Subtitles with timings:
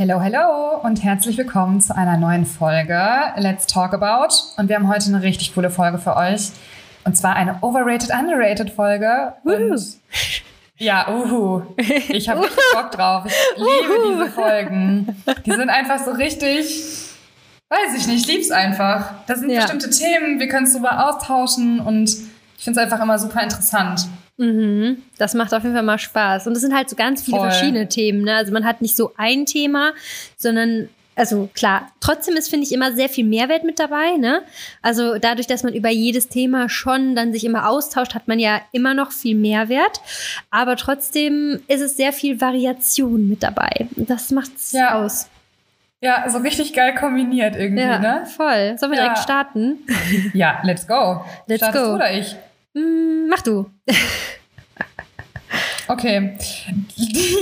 [0.00, 3.00] Hello, hello und herzlich willkommen zu einer neuen Folge
[3.34, 4.32] Let's Talk About.
[4.56, 6.50] Und wir haben heute eine richtig coole Folge für euch.
[7.02, 9.32] Und zwar eine Overrated, Underrated Folge.
[9.42, 9.80] Und
[10.76, 11.62] ja, uhu.
[12.10, 13.24] Ich habe richtig Bock drauf.
[13.26, 15.20] Ich liebe diese Folgen.
[15.44, 16.66] Die sind einfach so richtig,
[17.68, 19.10] weiß ich nicht, ich lieb's einfach.
[19.26, 19.62] Das sind Ja.
[19.62, 24.06] bestimmte Themen, wir können es darüber austauschen und ich finde es einfach immer super interessant.
[24.38, 25.02] Mhm.
[25.18, 26.46] Das macht auf jeden Fall mal Spaß.
[26.46, 27.50] Und es sind halt so ganz viele Voll.
[27.50, 28.22] verschiedene Themen.
[28.22, 28.34] Ne?
[28.36, 29.92] Also man hat nicht so ein Thema,
[30.36, 34.16] sondern, also klar, trotzdem ist, finde ich, immer sehr viel Mehrwert mit dabei.
[34.16, 34.42] Ne?
[34.80, 38.60] Also dadurch, dass man über jedes Thema schon dann sich immer austauscht, hat man ja
[38.70, 40.00] immer noch viel Mehrwert.
[40.50, 43.88] Aber trotzdem ist es sehr viel Variation mit dabei.
[43.96, 45.02] Das macht es Ja.
[45.04, 45.26] aus.
[46.00, 48.24] Ja, so richtig geil kombiniert irgendwie, Ja, ne?
[48.36, 48.76] voll.
[48.78, 49.04] Sollen wir Ja.
[49.06, 49.78] direkt starten?
[50.32, 51.22] Ja, let's go.
[51.48, 51.90] Let's Startest go.
[51.90, 52.36] du oder ich?
[52.78, 53.66] Hm, mach du.
[55.88, 56.36] Okay.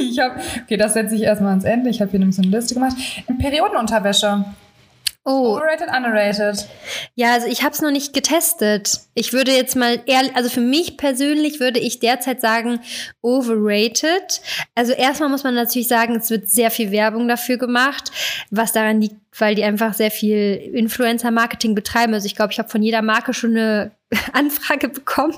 [0.08, 1.90] Ich hab, okay, das setze ich erstmal ans Ende.
[1.90, 2.96] Ich habe hier nämlich so eine Liste gemacht.
[3.38, 4.46] Periodenunterwäsche.
[5.28, 6.68] Oh, Overrated, underrated.
[7.16, 9.00] Ja, also ich habe es noch nicht getestet.
[9.14, 12.78] Ich würde jetzt mal ehrlich, also für mich persönlich würde ich derzeit sagen
[13.22, 14.40] overrated.
[14.76, 18.12] Also erstmal muss man natürlich sagen, es wird sehr viel Werbung dafür gemacht,
[18.52, 22.14] was daran liegt, weil die einfach sehr viel Influencer-Marketing betreiben.
[22.14, 23.90] Also ich glaube, ich habe von jeder Marke schon eine
[24.32, 25.34] Anfrage bekommen.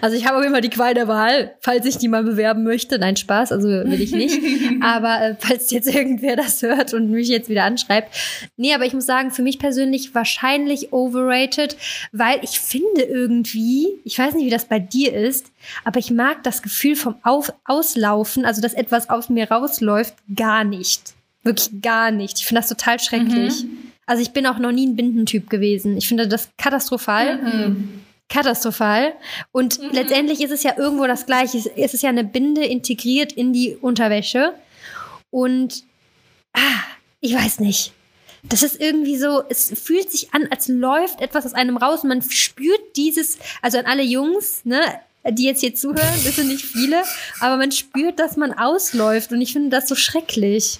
[0.00, 2.98] Also ich habe auch immer die Qual der Wahl, falls ich die mal bewerben möchte.
[2.98, 4.38] Nein, Spaß, also will ich nicht.
[4.82, 8.14] aber äh, falls jetzt irgendwer das hört und mich jetzt wieder anschreibt.
[8.56, 11.76] Nee, aber ich muss sagen, für mich persönlich wahrscheinlich overrated,
[12.12, 15.50] weil ich finde irgendwie, ich weiß nicht, wie das bei dir ist,
[15.84, 20.64] aber ich mag das Gefühl vom Auf Auslaufen, also dass etwas aus mir rausläuft, gar
[20.64, 21.14] nicht.
[21.42, 22.40] Wirklich gar nicht.
[22.40, 23.64] Ich finde das total schrecklich.
[24.04, 25.96] Also ich bin auch noch nie ein Bindentyp gewesen.
[25.96, 27.38] Ich finde das katastrophal.
[27.38, 28.05] Mhm.
[28.28, 29.14] Katastrophal.
[29.52, 31.58] Und letztendlich ist es ja irgendwo das Gleiche.
[31.76, 34.54] Es ist ja eine Binde integriert in die Unterwäsche.
[35.30, 35.84] Und
[36.52, 36.80] ah,
[37.20, 37.92] ich weiß nicht.
[38.48, 42.10] Das ist irgendwie so, es fühlt sich an, als läuft etwas aus einem raus und
[42.10, 44.80] man spürt dieses, also an alle Jungs, ne,
[45.28, 47.02] die jetzt hier zuhören, das sind nicht viele,
[47.40, 50.78] aber man spürt, dass man ausläuft und ich finde das so schrecklich.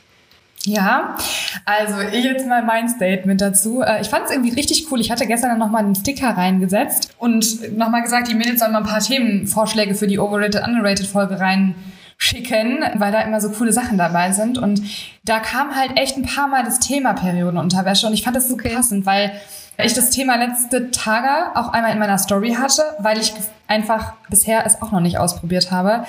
[0.64, 1.16] Ja,
[1.64, 3.82] also ich jetzt mal mein Statement dazu.
[3.82, 5.00] Äh, Ich fand es irgendwie richtig cool.
[5.00, 8.78] Ich hatte gestern dann nochmal einen Sticker reingesetzt und nochmal gesagt, die Mädels sollen mal
[8.78, 13.96] ein paar Themenvorschläge für die Overrated, Underrated Folge reinschicken, weil da immer so coole Sachen
[13.96, 14.58] dabei sind.
[14.58, 14.82] Und
[15.24, 18.54] da kam halt echt ein paar Mal das Thema Periodenunterwäsche und ich fand das so
[18.54, 18.74] Okay.
[18.74, 19.32] passend, weil
[19.78, 23.32] ich das Thema letzte Tage auch einmal in meiner Story hatte, weil ich
[23.68, 26.06] einfach bisher es auch noch nicht ausprobiert habe.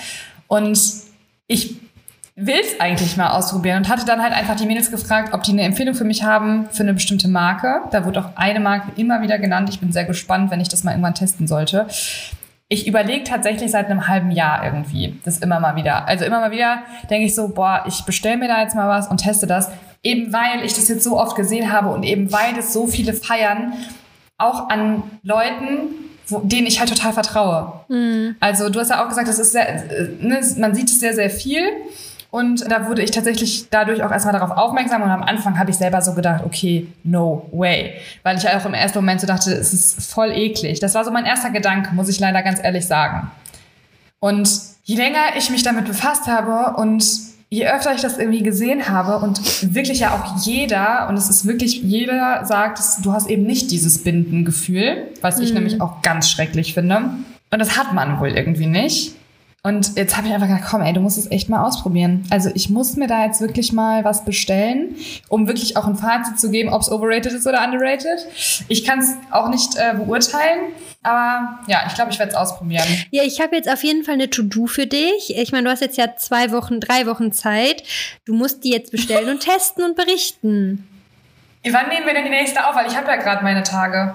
[0.48, 0.80] Und
[1.48, 1.76] ich
[2.40, 5.52] will es eigentlich mal ausprobieren und hatte dann halt einfach die Mädels gefragt, ob die
[5.52, 7.82] eine Empfehlung für mich haben für eine bestimmte Marke.
[7.90, 9.70] Da wurde auch eine Marke immer wieder genannt.
[9.70, 11.88] Ich bin sehr gespannt, wenn ich das mal irgendwann testen sollte.
[12.70, 16.08] Ich überlege tatsächlich seit einem halben Jahr irgendwie das immer mal wieder.
[16.08, 19.08] Also immer mal wieder denke ich so, boah, ich bestelle mir da jetzt mal was
[19.08, 19.72] und teste das.
[20.04, 23.14] Eben weil ich das jetzt so oft gesehen habe und eben weil es so viele
[23.14, 23.74] feiern,
[24.38, 25.90] auch an Leuten,
[26.28, 27.82] wo, denen ich halt total vertraue.
[28.40, 31.16] Also du hast ja auch gesagt, das ist sehr, äh, ne, man sieht es sehr,
[31.16, 31.64] sehr viel.
[32.30, 35.78] Und da wurde ich tatsächlich dadurch auch erstmal darauf aufmerksam und am Anfang habe ich
[35.78, 37.94] selber so gedacht, okay, no way.
[38.24, 40.80] Weil ich ja auch im ersten Moment so dachte, es ist voll eklig.
[40.80, 43.32] Das war so mein erster Gedanke, muss ich leider ganz ehrlich sagen.
[44.20, 44.50] Und
[44.84, 47.06] je länger ich mich damit befasst habe und
[47.50, 51.48] je öfter ich das irgendwie gesehen habe und wirklich ja auch jeder, und es ist
[51.48, 56.74] wirklich, jeder sagt, du hast eben nicht dieses Bindengefühl, was ich nämlich auch ganz schrecklich
[56.74, 56.98] finde.
[56.98, 59.16] Und das hat man wohl irgendwie nicht.
[59.68, 62.26] Und jetzt habe ich einfach gedacht, komm, ey, du musst es echt mal ausprobieren.
[62.30, 64.96] Also ich muss mir da jetzt wirklich mal was bestellen,
[65.28, 68.26] um wirklich auch ein Fazit zu geben, ob es overrated ist oder underrated.
[68.70, 70.72] Ich kann es auch nicht äh, beurteilen,
[71.04, 72.86] aber ja, ich glaube, ich werde es ausprobieren.
[73.12, 75.36] Ja, ich habe jetzt auf jeden Fall eine To-Do für dich.
[75.38, 77.84] Ich meine, du hast jetzt ja zwei Wochen, drei Wochen Zeit.
[78.24, 80.88] Du musst die jetzt bestellen und testen und berichten.
[81.70, 82.74] Wann nehmen wir denn die nächste auf?
[82.74, 84.14] Weil ich habe ja gerade meine Tage.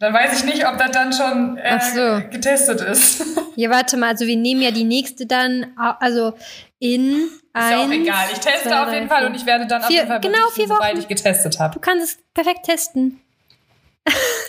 [0.00, 2.28] Dann weiß ich nicht, ob das dann schon äh, so.
[2.30, 3.20] getestet ist.
[3.20, 6.34] ist Ja, warte mal, also wir nehmen ja die nächste dann, also
[6.80, 8.26] in ja auch egal.
[8.32, 9.26] Ich teste zwei, auf jeden Fall vier.
[9.28, 10.98] und ich werde dann auf Vier- jeden Fall genau, vier sobald Wochen.
[11.00, 11.72] ich getestet habe.
[11.74, 13.20] Du kannst es perfekt testen.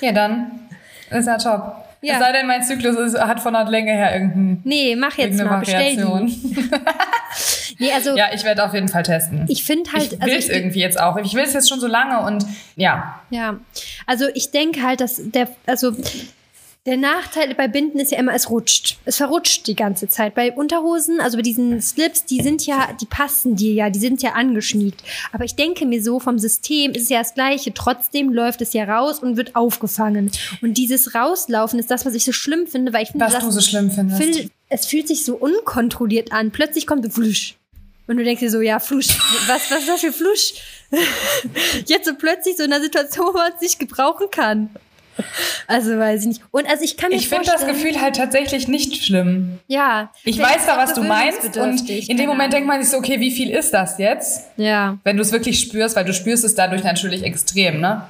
[0.01, 0.67] Ja, dann
[1.11, 1.75] ist ja top.
[2.05, 2.13] Ja.
[2.13, 5.37] Es sei denn, mein Zyklus ist, hat von der Länge her irgendein, Nee, mach jetzt
[5.37, 6.27] mal, Variation.
[7.79, 9.45] Nee, also Ja, ich werde auf jeden Fall testen.
[9.49, 11.17] ich finde halt, ich will also es ich, irgendwie jetzt auch.
[11.17, 13.19] Ich will es jetzt schon so lange und ja.
[13.31, 13.57] Ja,
[14.05, 15.91] also ich denke halt, dass der, also
[16.85, 18.97] der Nachteil bei Binden ist ja immer, es rutscht.
[19.05, 20.35] Es verrutscht die ganze Zeit.
[20.35, 24.21] Bei Unterhosen, also bei diesen Slips, die sind ja, die passen dir ja, die sind
[24.21, 25.01] ja angeschmiegt.
[25.31, 27.73] Aber ich denke mir so, vom System ist es ja das Gleiche.
[27.73, 30.29] Trotzdem läuft es ja raus und wird aufgefangen.
[30.61, 33.43] Und dieses Rauslaufen ist das, was ich so schlimm finde, weil ich finde, Was das
[33.45, 34.21] du so schlimm findest.
[34.21, 36.51] fühl- es fühlt sich so unkontrolliert an.
[36.51, 37.55] Plötzlich kommt Wusch.
[38.07, 39.07] Und du denkst dir so, ja, Flusch,
[39.47, 40.53] was, was ist das für Flusch?
[41.87, 44.69] Jetzt so plötzlich so in einer Situation, wo man es nicht gebrauchen kann.
[45.67, 46.41] Also weiß ich nicht.
[46.51, 49.59] Und also ich kann mir Ich finde das Gefühl halt tatsächlich nicht schlimm.
[49.67, 50.11] Ja.
[50.23, 51.57] Ich weiß da, was du meinst.
[51.57, 54.43] Und in dem Moment denkt man sich so, okay, wie viel ist das jetzt?
[54.57, 54.99] Ja.
[55.03, 58.03] Wenn du es wirklich spürst, weil du spürst es dadurch natürlich extrem, ne?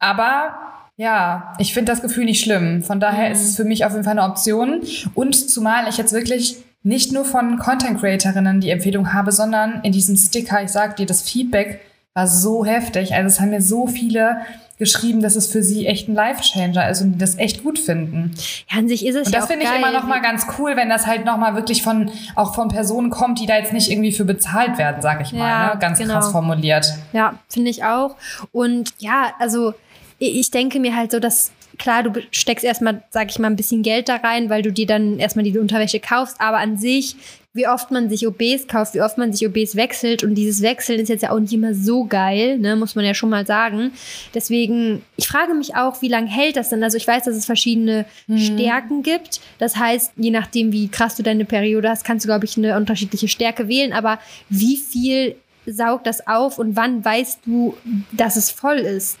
[0.00, 0.58] Aber
[0.96, 2.82] ja, ich finde das Gefühl nicht schlimm.
[2.82, 4.82] Von daher ist es für mich auf jeden Fall eine Option.
[5.14, 9.92] Und zumal ich jetzt wirklich nicht nur von Content Creatorinnen die Empfehlung habe, sondern in
[9.92, 11.80] diesem Sticker, ich sag dir, das Feedback
[12.14, 13.14] war so heftig.
[13.14, 14.38] Also es haben mir so viele
[14.78, 18.32] geschrieben, dass es für sie echt ein Life-Changer ist und die das echt gut finden.
[18.70, 20.76] Ja, an sich ist es Und ja das finde ich immer noch mal ganz cool,
[20.76, 23.90] wenn das halt noch mal wirklich von auch von Personen kommt, die da jetzt nicht
[23.90, 25.80] irgendwie für bezahlt werden, sag ich mal, Ja, ne?
[25.80, 26.14] ganz genau.
[26.14, 26.86] krass formuliert.
[27.12, 28.16] Ja, finde ich auch.
[28.52, 29.74] Und ja, also
[30.18, 33.82] ich denke mir halt so, dass klar, du steckst erstmal, sag ich mal, ein bisschen
[33.82, 37.16] Geld da rein, weil du dir dann erstmal diese Unterwäsche kaufst, aber an sich,
[37.58, 41.00] wie oft man sich OBs kauft, wie oft man sich OBs wechselt und dieses Wechseln
[41.00, 43.92] ist jetzt ja auch nicht immer so geil, ne, muss man ja schon mal sagen.
[44.32, 46.82] Deswegen, ich frage mich auch, wie lange hält das denn?
[46.82, 48.06] Also ich weiß, dass es verschiedene
[48.36, 49.40] Stärken gibt.
[49.58, 52.76] Das heißt, je nachdem, wie krass du deine Periode hast, kannst du, glaube ich, eine
[52.76, 53.92] unterschiedliche Stärke wählen.
[53.92, 55.34] Aber wie viel
[55.72, 57.76] saugt das auf und wann weißt du,
[58.12, 59.18] dass es voll ist?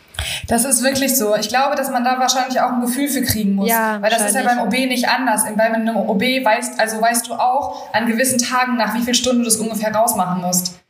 [0.48, 1.36] Das ist wirklich so.
[1.36, 3.68] Ich glaube, dass man da wahrscheinlich auch ein Gefühl für kriegen muss.
[3.68, 4.60] Ja, Weil das ist ja beim.
[4.60, 5.44] OB nicht anders.
[5.56, 9.40] Bei einem OB weißt, also weißt du auch an gewissen Tagen, nach wie viel Stunden
[9.40, 10.80] du das ungefähr rausmachen musst.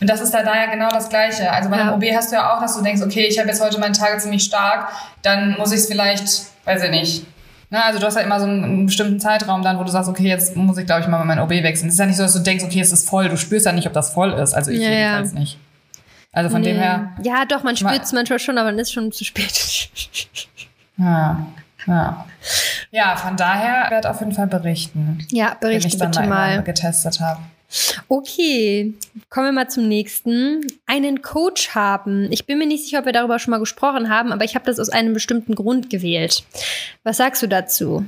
[0.00, 1.50] Und das ist da, ja genau das Gleiche.
[1.50, 1.94] Also bei einem Ja.
[1.94, 4.18] OB hast du ja auch, dass du denkst, okay, ich habe jetzt heute meine Tage
[4.18, 4.90] ziemlich stark,
[5.22, 7.26] dann muss ich es vielleicht, weiß ich nicht.
[7.70, 10.26] Na, also du hast ja immer so einen, bestimmten Zeitraum dann, wo du sagst, okay,
[10.26, 11.88] jetzt muss ich, glaube ich, mal mein OB wechseln.
[11.88, 13.28] Es ist ja nicht so, dass du denkst, okay, es ist voll.
[13.28, 14.54] Du spürst ja nicht, ob das voll ist.
[14.54, 14.96] Also ich Ja, ja.
[14.96, 15.58] jedenfalls nicht.
[16.32, 16.82] Also von dem Nee.
[16.82, 19.52] her, Ja, doch, man spürt es manchmal schon, aber dann ist schon zu spät.
[21.00, 21.46] Ja,
[21.86, 22.26] ja.
[22.90, 26.62] Ja, von daher werde auf jeden Fall berichten, ja, wenn berichte ich dann bitte mal.
[26.64, 27.40] getestet habe.
[28.08, 28.94] Okay,
[29.28, 30.66] kommen wir mal zum nächsten.
[30.86, 32.32] Einen Coach haben.
[32.32, 34.64] Ich bin mir nicht sicher, ob wir darüber schon mal gesprochen haben, aber ich habe
[34.64, 36.44] das aus einem bestimmten Grund gewählt.
[37.04, 38.06] Was sagst du dazu?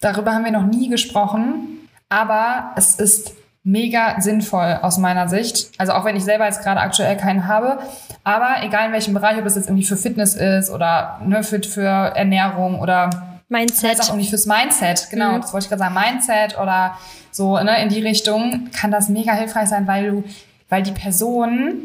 [0.00, 5.70] Darüber haben wir noch nie gesprochen, aber es ist mega sinnvoll aus meiner Sicht.
[5.76, 7.78] Also auch wenn ich selber jetzt gerade aktuell keinen habe,
[8.24, 11.62] aber egal in welchem Bereich, ob es jetzt irgendwie für Fitness ist oder ne, für,
[11.62, 13.78] für Ernährung oder Mindset.
[13.80, 15.40] Vielleicht auch irgendwie fürs Mindset, genau, Mhm.
[15.42, 16.96] das wollte ich gerade sagen, Mindset oder
[17.30, 20.24] so ne, in die Richtung, kann das mega hilfreich sein, weil du,
[20.68, 21.82] weil die Person,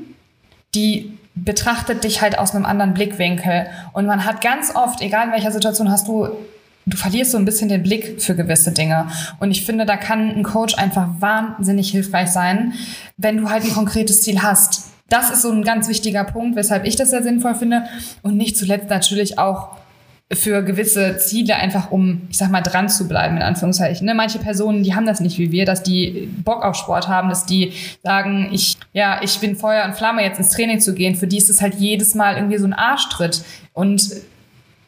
[0.74, 3.68] die betrachtet dich halt aus einem anderen Blickwinkel.
[3.94, 6.30] Und man hat ganz oft, egal in welcher Situation, hast du,
[6.86, 9.08] du verlierst so ein bisschen den Blick für gewisse Dinge.
[9.40, 12.74] Und ich finde, da kann ein Coach einfach wahnsinnig hilfreich sein,
[13.18, 14.92] wenn du halt ein konkretes Ziel hast.
[15.10, 17.84] Das ist so ein ganz wichtiger Punkt, weshalb ich das sehr sinnvoll finde.
[18.22, 19.76] Und nicht zuletzt natürlich auch
[20.34, 24.08] für gewisse Ziele einfach, um, ich sag mal, dran zu bleiben, in Anführungszeichen.
[24.08, 24.16] Ne?
[24.16, 27.46] Manche Personen, die haben das nicht wie wir, dass die Bock auf Sport haben, dass
[27.46, 27.74] die
[28.04, 31.16] sagen, ich, ja, ich bin Feuer und Flamme, jetzt ins Training zu gehen.
[31.16, 33.44] Für die ist es halt jedes Mal irgendwie so ein Arschtritt.
[33.74, 34.10] Und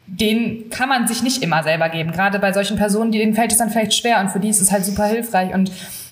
[0.08, 2.10] den kann man sich nicht immer selber geben.
[2.10, 4.72] Gerade bei solchen Personen, denen fällt es dann vielleicht schwer und für die ist es
[4.72, 5.54] halt super hilfreich.
[5.54, 5.70] Und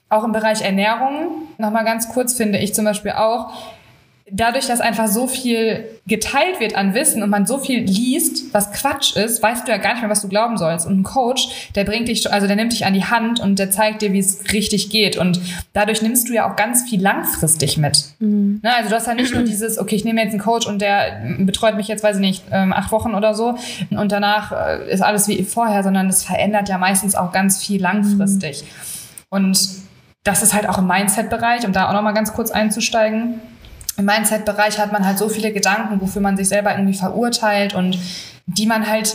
[0.09, 3.53] auch im Bereich Ernährung, nochmal ganz kurz, finde ich zum Beispiel auch,
[4.29, 8.73] dadurch, dass einfach so viel geteilt wird an Wissen und man so viel liest, was
[8.73, 10.85] Quatsch ist, weißt du ja gar nicht mehr, was du glauben sollst.
[10.85, 13.71] Und ein Coach, der bringt dich, also der nimmt dich an die Hand und der
[13.71, 15.17] zeigt dir, wie es richtig geht.
[15.17, 15.41] Und
[15.75, 18.05] dadurch nimmst du ja auch ganz viel langfristig mit.
[18.63, 20.83] Ne, also du hast ja nicht nur dieses, okay, ich nehme jetzt einen Coach und
[20.83, 23.57] der betreut mich jetzt, weiß ich nicht, ähm, acht Wochen oder so
[23.91, 27.81] und danach äh, ist alles wie vorher, sondern es verändert ja meistens auch ganz viel
[27.81, 28.65] langfristig.
[29.29, 29.87] Und
[30.25, 33.41] das ist halt auch im Mindset-Bereich, um da auch nochmal ganz kurz einzusteigen.
[33.97, 37.99] Im Mindset-Bereich hat man halt so viele Gedanken, wofür man sich selber irgendwie verurteilt und
[38.47, 39.15] die man halt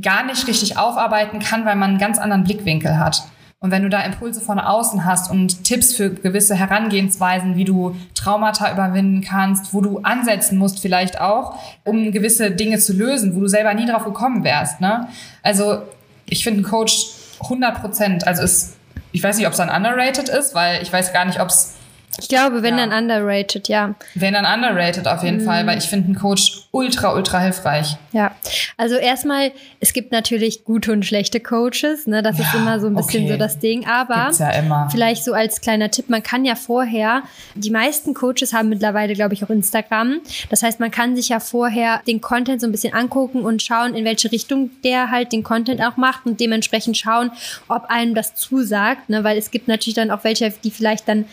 [0.00, 3.24] gar nicht richtig aufarbeiten kann, weil man einen ganz anderen Blickwinkel hat.
[3.64, 7.96] Und wenn du da Impulse von außen hast und Tipps für gewisse Herangehensweisen, wie du
[8.14, 13.40] Traumata überwinden kannst, wo du ansetzen musst vielleicht auch, um gewisse Dinge zu lösen, wo
[13.40, 14.82] du selber nie drauf gekommen wärst.
[14.82, 15.08] Ne?
[15.42, 15.78] Also
[16.26, 17.06] ich finde einen Coach
[17.40, 18.76] 100 Prozent, also ist,
[19.12, 21.74] ich weiß nicht, ob es dann underrated ist, weil ich weiß gar nicht, ob es
[22.20, 22.86] Ich glaube, wenn Ja.
[22.86, 23.94] dann underrated, ja.
[24.14, 25.44] wenn dann underrated auf jeden Mhm.
[25.44, 27.96] Fall, weil ich finde einen Coach ultra, ultra hilfreich.
[28.12, 28.32] Ja,
[28.76, 32.22] also erstmal, es gibt natürlich gute und schlechte Coaches, ne?
[32.22, 33.32] Das ist Ja, immer so ein bisschen okay.
[33.32, 33.86] so das Ding.
[33.86, 37.22] Aber ja vielleicht so als kleiner Tipp, man kann ja vorher,
[37.54, 40.20] die meisten Coaches haben mittlerweile, glaube ich, auch Instagram.
[40.50, 43.94] Das heißt, man kann sich ja vorher den Content so ein bisschen angucken und schauen,
[43.94, 47.30] in welche Richtung der halt den Content auch macht und dementsprechend schauen,
[47.68, 49.24] ob einem das zusagt, ne?
[49.24, 51.24] Weil es gibt natürlich dann auch welche, die vielleicht dann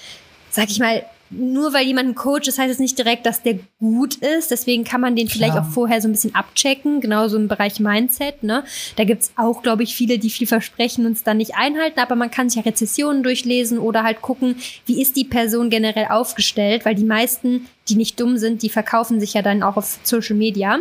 [0.52, 3.60] sag ich mal, nur weil jemand ein Coach ist, heißt es nicht direkt, dass der
[3.80, 4.52] gut ist.
[4.52, 5.66] Deswegen kann man den vielleicht Klar.
[5.66, 8.44] auch vorher so ein bisschen abchecken, genauso im Bereich Mindset.
[8.44, 8.66] Ne?
[8.98, 12.16] Da gibt's auch, glaube ich, viele, die viel versprechen und es dann nicht einhalten, aber
[12.16, 16.86] man kann sich ja Rezessionen durchlesen oder halt gucken, wie ist die Person generell aufgestellt,
[16.86, 20.36] weil die meisten, die nicht dumm sind, die verkaufen sich ja dann auch auf Social
[20.36, 20.80] Media.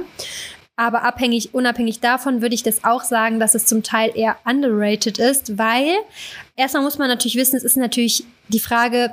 [0.75, 5.19] Aber abhängig, unabhängig davon würde ich das auch sagen, dass es zum Teil eher underrated
[5.19, 5.91] ist, weil
[6.57, 9.13] erstmal muss man natürlich wissen, es ist natürlich die Frage,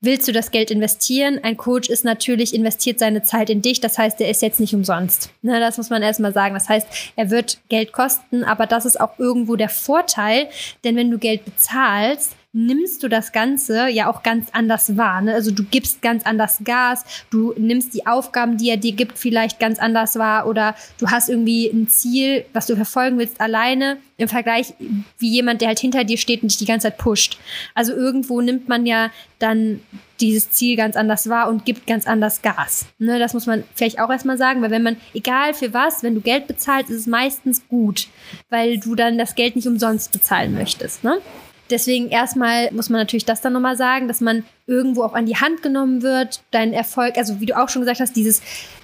[0.00, 1.40] willst du das Geld investieren?
[1.42, 3.80] Ein Coach ist natürlich, investiert seine Zeit in dich.
[3.80, 5.30] Das heißt, er ist jetzt nicht umsonst.
[5.42, 6.54] Ne, das muss man erstmal sagen.
[6.54, 10.48] Das heißt, er wird Geld kosten, aber das ist auch irgendwo der Vorteil.
[10.84, 15.20] Denn wenn du Geld bezahlst, nimmst du das Ganze ja auch ganz anders wahr.
[15.20, 15.34] Ne?
[15.34, 19.60] Also du gibst ganz anders Gas, du nimmst die Aufgaben, die er dir gibt, vielleicht
[19.60, 24.28] ganz anders wahr oder du hast irgendwie ein Ziel, was du verfolgen willst, alleine im
[24.28, 24.74] Vergleich
[25.18, 27.38] wie jemand, der halt hinter dir steht und dich die ganze Zeit pusht.
[27.74, 29.80] Also irgendwo nimmt man ja dann
[30.20, 32.86] dieses Ziel ganz anders wahr und gibt ganz anders Gas.
[32.98, 36.16] Ne, das muss man vielleicht auch erstmal sagen, weil wenn man, egal für was, wenn
[36.16, 38.08] du Geld bezahlst, ist es meistens gut,
[38.50, 41.04] weil du dann das Geld nicht umsonst bezahlen möchtest.
[41.04, 41.20] Ne?
[41.70, 45.36] Deswegen erstmal muss man natürlich das dann nochmal sagen, dass man irgendwo auch an die
[45.36, 48.40] Hand genommen wird, dein Erfolg, also wie du auch schon gesagt hast, dieses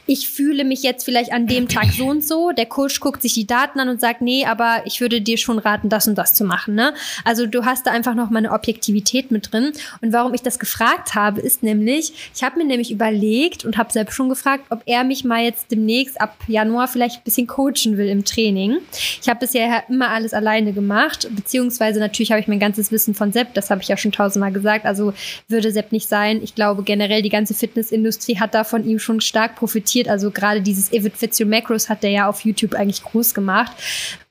[0.07, 2.53] ich fühle mich jetzt vielleicht an dem Tag so und so.
[2.53, 5.59] Der Coach guckt sich die Daten an und sagt, nee, aber ich würde dir schon
[5.59, 6.75] raten, das und das zu machen.
[6.75, 6.95] Ne?
[7.25, 9.73] Also du hast da einfach noch mal eine Objektivität mit drin.
[10.01, 13.93] Und warum ich das gefragt habe, ist nämlich, ich habe mir nämlich überlegt und habe
[13.93, 17.97] selbst schon gefragt, ob er mich mal jetzt demnächst ab Januar vielleicht ein bisschen coachen
[17.97, 18.79] will im Training.
[19.21, 23.33] Ich habe bisher immer alles alleine gemacht, beziehungsweise natürlich habe ich mein ganzes Wissen von
[23.33, 25.13] Sepp, das habe ich ja schon tausendmal gesagt, also
[25.49, 26.43] würde Sepp nicht sein.
[26.43, 30.09] Ich glaube generell, die ganze Fitnessindustrie hat da von ihm schon stark profitiert.
[30.09, 33.73] Also gerade dieses Fits Your Macros hat der ja auf YouTube eigentlich groß gemacht.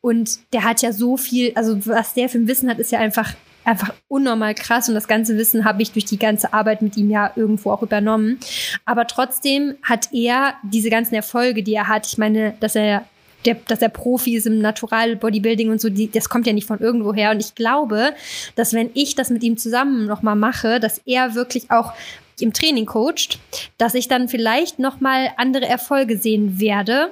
[0.02, 3.00] Und der hat ja so viel, also was der für ein Wissen hat, ist ja
[3.00, 3.34] einfach
[3.66, 7.10] einfach unnormal krass und das ganze Wissen habe ich durch die ganze Arbeit mit ihm
[7.10, 8.40] ja irgendwo auch übernommen.
[8.86, 13.06] Aber trotzdem hat er diese ganzen Erfolge, die er hat, ich meine, dass er
[13.46, 16.68] der, dass er Profi ist im Natural Bodybuilding und so, die, das kommt ja nicht
[16.68, 17.32] von irgendwo her.
[17.32, 18.14] Und ich glaube,
[18.56, 21.94] dass wenn ich das mit ihm zusammen nochmal mache, dass er wirklich auch
[22.42, 23.40] im Training coacht,
[23.78, 27.12] dass ich dann vielleicht noch mal andere Erfolge sehen werde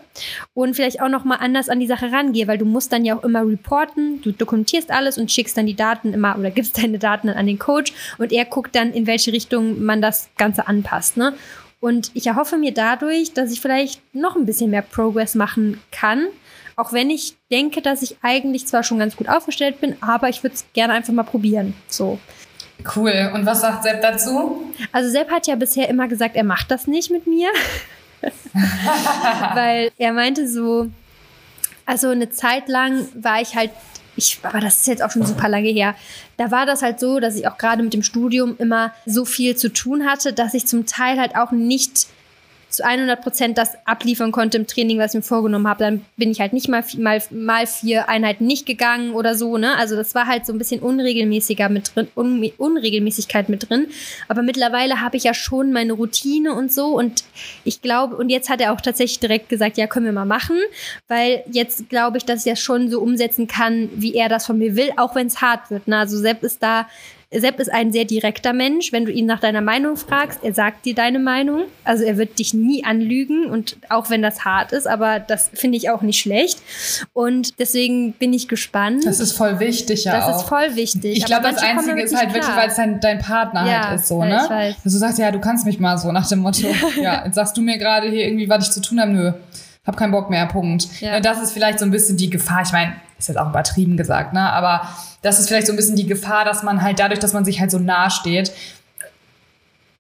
[0.53, 3.17] und vielleicht auch noch mal anders an die Sache rangehe, weil du musst dann ja
[3.17, 6.99] auch immer reporten, du dokumentierst alles und schickst dann die Daten immer oder gibst deine
[6.99, 10.67] Daten dann an den Coach und er guckt dann, in welche Richtung man das Ganze
[10.67, 11.17] anpasst.
[11.17, 11.33] Ne?
[11.83, 16.27] Und ich erhoffe mir dadurch, dass ich vielleicht noch ein bisschen mehr Progress machen kann.
[16.77, 20.43] Auch wenn ich denke, dass ich eigentlich zwar schon ganz gut aufgestellt bin, aber ich
[20.43, 21.73] würde es gerne einfach mal probieren.
[21.89, 22.19] So.
[22.95, 23.29] Cool.
[23.33, 24.73] Und was sagt Sepp dazu?
[24.93, 27.49] Also Sepp hat ja bisher immer gesagt, er macht das nicht mit mir.
[29.53, 30.89] Weil er meinte so,
[31.85, 33.71] also eine Zeit lang war ich halt,
[34.15, 35.95] ich, aber das ist jetzt auch schon super lange her.
[36.37, 39.55] Da war das halt so, dass ich auch gerade mit dem Studium immer so viel
[39.55, 42.07] zu tun hatte, dass ich zum Teil halt auch nicht
[42.73, 45.83] zu 100 Prozent das abliefern konnte im Training, was ich mir vorgenommen habe.
[45.83, 49.57] Dann bin ich halt nicht mal, mal, mal vier Einheiten nicht gegangen oder so.
[49.57, 49.77] Ne?
[49.77, 53.87] Also das war halt so ein bisschen unregelmäßiger mit drin, Un Unregelmäßigkeit mit drin.
[54.27, 56.87] Aber mittlerweile habe ich ja schon meine Routine und so.
[56.87, 57.23] Und
[57.63, 60.57] ich glaube, und jetzt hat er auch tatsächlich direkt gesagt, ja, können wir mal machen.
[61.07, 64.57] Weil jetzt glaube ich, dass ich das schon so umsetzen kann, wie er das von
[64.57, 65.87] mir will, auch wenn es hart wird.
[65.87, 65.97] Ne?
[65.97, 66.87] Also Sepp ist da
[67.41, 68.91] Sepp ist ein sehr direkter Mensch.
[68.91, 71.63] Wenn du ihn nach deiner Meinung fragst, er sagt dir deine Meinung.
[71.83, 75.77] Also er wird dich nie anlügen und auch wenn das hart ist, aber das finde
[75.77, 76.59] ich auch nicht schlecht.
[77.13, 79.05] Und deswegen bin ich gespannt.
[79.05, 80.13] Das ist voll wichtig, ja.
[80.17, 80.41] Das auch.
[80.41, 81.17] ist voll wichtig.
[81.17, 84.07] Ich glaube, das Einzige ist halt wirklich, weil es dein, dein Partner Ja, halt ist,
[84.07, 84.41] so, ne?
[84.43, 84.75] ich weiß.
[84.83, 86.67] Dass du sagst, ja, du kannst mich mal so nach dem Motto,
[87.01, 89.31] ja, jetzt sagst du mir gerade hier irgendwie, was ich zu tun habe, nö.
[89.85, 91.01] Hab keinen Bock mehr, Punkt.
[91.01, 91.19] Ja.
[91.19, 92.61] Das ist vielleicht so ein bisschen die Gefahr.
[92.61, 94.51] Ich meine, ist jetzt auch übertrieben gesagt, ne?
[94.51, 94.87] Aber
[95.21, 97.59] das ist vielleicht so ein bisschen die Gefahr, dass man halt dadurch, dass man sich
[97.59, 98.53] halt so nah steht,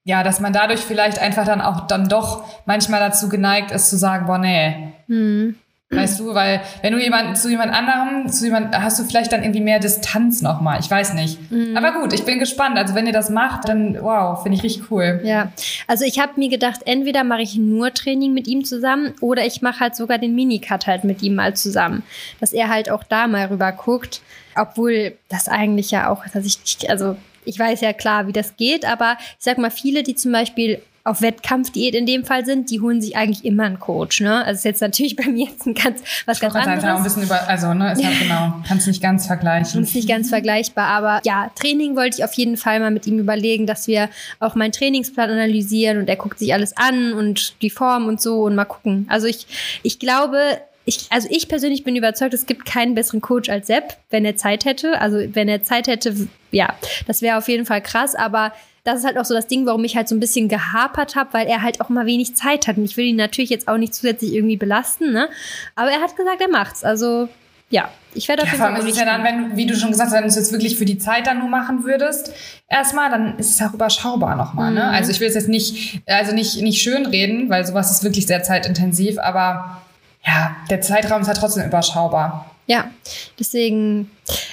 [0.05, 3.97] ja, dass man dadurch vielleicht einfach dann auch dann doch manchmal dazu geneigt ist zu
[3.97, 4.93] sagen, boah, nee.
[5.07, 5.55] Hm.
[5.95, 9.43] Weißt du, weil wenn du jemand zu jemand anderem, zu jemand, hast du vielleicht dann
[9.43, 10.79] irgendwie mehr Distanz nochmal.
[10.79, 11.51] Ich weiß nicht.
[11.51, 11.75] Mhm.
[11.77, 12.77] Aber gut, ich bin gespannt.
[12.77, 15.21] Also wenn ihr das macht, dann wow, finde ich richtig cool.
[15.23, 15.51] Ja,
[15.87, 19.61] also ich habe mir gedacht, entweder mache ich nur Training mit ihm zusammen oder ich
[19.61, 22.03] mache halt sogar den Minicut halt mit ihm mal zusammen,
[22.39, 24.21] dass er halt auch da mal rüber guckt,
[24.55, 28.85] obwohl das eigentlich ja auch, dass ich, also ich weiß ja klar, wie das geht,
[28.85, 32.79] aber ich sag mal, viele, die zum Beispiel auf Wettkampfdiät in dem Fall sind, die
[32.79, 34.45] holen sich eigentlich immer einen Coach, ne?
[34.45, 36.95] Also ist jetzt natürlich bei mir jetzt ein ganz, was ganz Kannst einfach auch ein
[36.97, 37.15] anderes.
[37.15, 39.83] bisschen über, also ne, ist halt genau, kannst nicht ganz vergleichen.
[39.83, 43.19] Ist nicht ganz vergleichbar, aber ja, Training wollte ich auf jeden Fall mal mit ihm
[43.19, 47.69] überlegen, dass wir auch meinen Trainingsplan analysieren und er guckt sich alles an und die
[47.69, 49.05] Form und so und mal gucken.
[49.09, 49.47] Also ich,
[49.83, 50.37] ich glaube,
[50.85, 54.35] ich, also ich persönlich bin überzeugt, es gibt keinen besseren Coach als Sepp, wenn er
[54.35, 54.99] Zeit hätte.
[54.99, 56.15] Also wenn er Zeit hätte,
[56.51, 56.73] ja,
[57.07, 58.53] das wäre auf jeden Fall krass, aber
[58.83, 61.29] das ist halt auch so das Ding, warum ich halt so ein bisschen gehapert habe,
[61.33, 62.77] weil er halt auch mal wenig Zeit hat.
[62.77, 65.29] Und ich will ihn natürlich jetzt auch nicht zusätzlich irgendwie belasten, ne?
[65.75, 66.83] Aber er hat gesagt, er macht's.
[66.83, 67.29] Also
[67.69, 68.85] ja, ich werde auf Ja, jeden vor Fall.
[68.87, 70.51] ist es ja dann, wenn, du- wie du schon gesagt hast, wenn du es jetzt
[70.51, 72.31] wirklich für die Zeit dann nur machen würdest,
[72.67, 74.71] erstmal, dann ist es auch überschaubar nochmal.
[74.71, 74.81] Ne?
[74.83, 74.89] Mhm.
[74.89, 78.27] Also ich will es jetzt nicht, also nicht, nicht schön reden, weil sowas ist wirklich
[78.27, 79.81] sehr zeitintensiv, aber
[80.25, 82.49] ja, der Zeitraum ist halt trotzdem überschaubar.
[82.65, 82.91] Ja,
[83.37, 84.09] deswegen,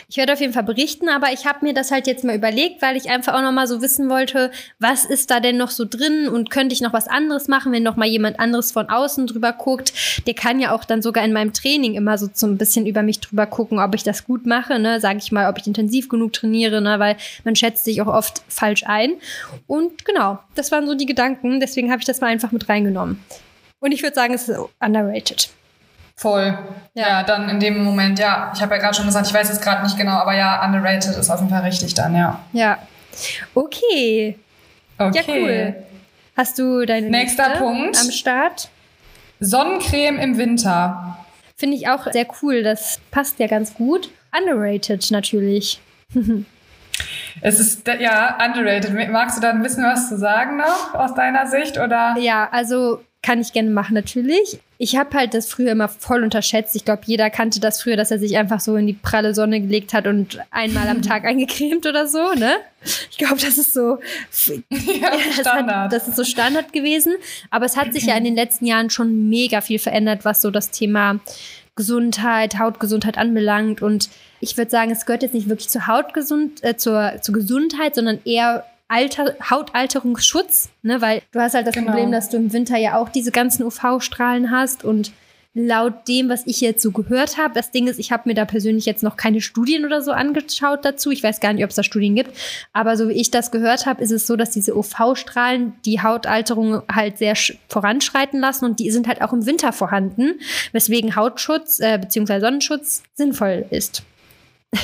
[0.08, 2.82] ich werde auf jeden Fall berichten, aber ich habe mir das halt jetzt mal überlegt,
[2.82, 4.50] weil ich einfach auch noch mal so wissen wollte,
[4.80, 7.84] was ist da denn noch so drin und könnte ich noch was anderes machen, wenn
[7.84, 9.92] noch mal jemand anderes von außen drüber guckt.
[10.26, 13.04] Der kann ja auch dann sogar in meinem Training immer so, so ein bisschen über
[13.04, 16.08] mich drüber gucken, ob ich das gut mache, ne, sage ich mal, ob ich intensiv
[16.08, 19.12] genug trainiere, ne, weil man schätzt sich auch oft falsch ein.
[19.68, 23.22] Und genau, das waren so die Gedanken, deswegen habe ich das mal einfach mit reingenommen.
[23.78, 25.48] Und ich würde sagen, es ist underrated.
[26.20, 26.58] Voll.
[26.92, 28.52] Ja, dann in dem Moment, ja.
[28.54, 31.16] Ich habe ja gerade schon gesagt, ich weiß es gerade nicht genau, aber ja, underrated
[31.16, 32.38] ist auf jeden Fall richtig dann, ja.
[32.52, 32.78] Ja.
[33.54, 34.38] Okay.
[34.98, 35.14] Okay.
[35.16, 35.74] Ja, cool.
[36.36, 37.98] Hast du deine Nächster nächste Punkt.
[37.98, 38.68] am Start?
[39.40, 41.16] Sonnencreme im Winter.
[41.56, 42.62] Finde ich auch sehr cool.
[42.64, 44.10] Das passt ja ganz gut.
[44.38, 45.80] Underrated natürlich.
[47.40, 49.10] Es ist, ja, underrated.
[49.10, 52.14] Magst du da ein bisschen was zu sagen noch aus deiner Sicht oder?
[52.18, 54.60] Ja, also kann ich gerne machen natürlich.
[54.78, 56.74] Ich habe halt das früher immer voll unterschätzt.
[56.74, 59.60] Ich glaube, jeder kannte das früher, dass er sich einfach so in die pralle Sonne
[59.60, 62.56] gelegt hat und einmal am Tag eingecremt oder so, ne?
[63.10, 63.98] Ich glaube, das ist so
[64.70, 65.76] Ja, das, Standard.
[65.76, 67.14] hat, das ist so Standard gewesen.
[67.50, 70.50] Aber es hat sich ja in den letzten Jahren schon mega viel verändert, was so
[70.50, 71.20] das Thema
[71.76, 73.82] Gesundheit, Hautgesundheit anbelangt.
[73.82, 74.08] Und
[74.40, 78.20] ich würde sagen, es gehört jetzt nicht wirklich zur Hautgesund, äh, zur, zur Gesundheit, sondern
[78.24, 81.00] eher Alter, Hautalterungsschutz, ne?
[81.00, 81.92] Weil du hast halt das Genau.
[81.92, 85.12] Problem, dass du im Winter ja auch diese ganzen UV-Strahlen hast und
[85.52, 88.44] laut dem, was ich jetzt so gehört habe, das Ding ist, ich habe mir da
[88.44, 91.10] persönlich jetzt noch keine Studien oder so angeschaut dazu.
[91.10, 92.30] Ich weiß gar nicht, ob es da Studien gibt.
[92.72, 96.82] Aber so wie ich das gehört habe, ist es so, dass diese UV-Strahlen die Hautalterung
[96.92, 100.34] halt sehr sch- voranschreiten lassen und die sind halt auch im Winter vorhanden,
[100.70, 102.38] weswegen Hautschutz äh, bzw.
[102.38, 104.04] Sonnenschutz sinnvoll ist.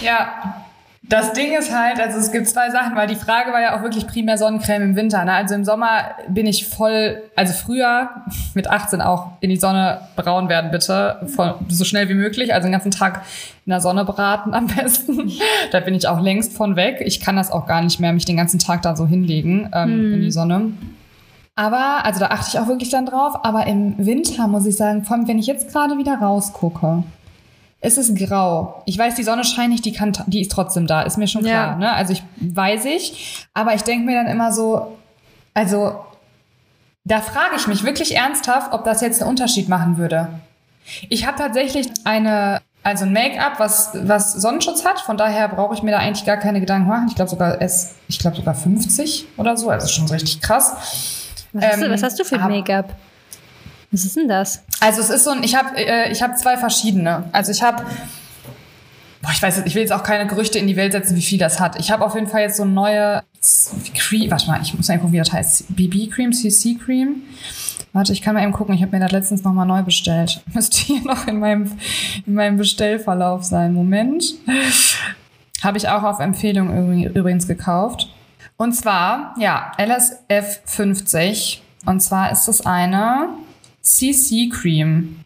[0.03, 0.66] Ja,
[1.09, 3.83] das Ding ist halt, also es gibt zwei Sachen, weil die Frage war ja auch
[3.83, 5.25] wirklich primär Sonnencreme im Winter.
[5.25, 5.33] Ne?
[5.33, 8.11] Also im Sommer bin ich voll, also früher
[8.55, 12.53] mit 18 auch in die Sonne braun werden, bitte, voll, so schnell wie möglich.
[12.53, 13.23] Also den ganzen Tag
[13.67, 15.31] in der Sonne braten am besten.
[15.71, 17.01] da bin ich auch längst von weg.
[17.05, 20.15] Ich kann das auch gar nicht mehr, mich den ganzen Tag da so hinlegen ähm,
[20.15, 20.73] in die Sonne.
[21.55, 23.45] Aber, also da achte ich auch wirklich dann drauf.
[23.45, 27.05] Aber im Winter muss ich sagen, vor allem wenn ich jetzt gerade wieder rausgucke,
[27.87, 28.83] es ist grau.
[28.85, 31.43] Ich weiß, die Sonne scheint nicht, die, kann, die ist trotzdem da, ist mir schon
[31.43, 31.73] klar.
[31.73, 31.77] Ja.
[31.77, 31.93] Ne?
[31.93, 34.97] Also ich weiß ich, aber ich denke mir dann immer so,
[35.55, 36.01] also
[37.05, 40.29] da frage ich mich wirklich ernsthaft, ob das jetzt einen Unterschied machen würde.
[41.09, 45.85] Ich habe tatsächlich eine, also ein Make-up, was, was Sonnenschutz hat, von daher brauche ich
[45.85, 47.07] mir da eigentlich gar keine Gedanken machen.
[47.09, 50.75] Ich glaube sogar es, ich glaube sogar 50 oder so, also schon so richtig krass.
[51.53, 52.97] Was, hast, du, Ähm, was hast du für Make-up?
[53.93, 54.63] Was ist denn das?
[54.81, 57.25] Also es ist so ein, ich habe äh, habe zwei verschiedene.
[57.33, 57.85] Also ich habe
[59.23, 61.23] Boah, ich weiß jetzt, ich will jetzt auch keine Gerüchte in die Welt setzen, wie
[61.23, 61.81] viel das hat.
[61.81, 63.23] Ich habe auf jeden Fall jetzt so eine neue
[63.95, 65.75] Cream, warte mal, ich muss mal gucken, wie das heißt.
[65.75, 67.23] BB Cream, CC Cream.
[67.93, 70.43] Warte, ich kann mal eben gucken, ich habe mir das letztens nochmal neu bestellt.
[70.55, 71.73] Müsste hier noch in meinem,
[72.25, 73.73] in meinem Bestellverlauf sein.
[73.73, 74.23] Moment.
[75.63, 78.09] Habe ich auch auf Empfehlung übrig- übrigens gekauft.
[78.57, 81.63] Und zwar, ja, LSF 50.
[81.85, 83.29] Und zwar ist es eine
[83.87, 85.17] CC Cream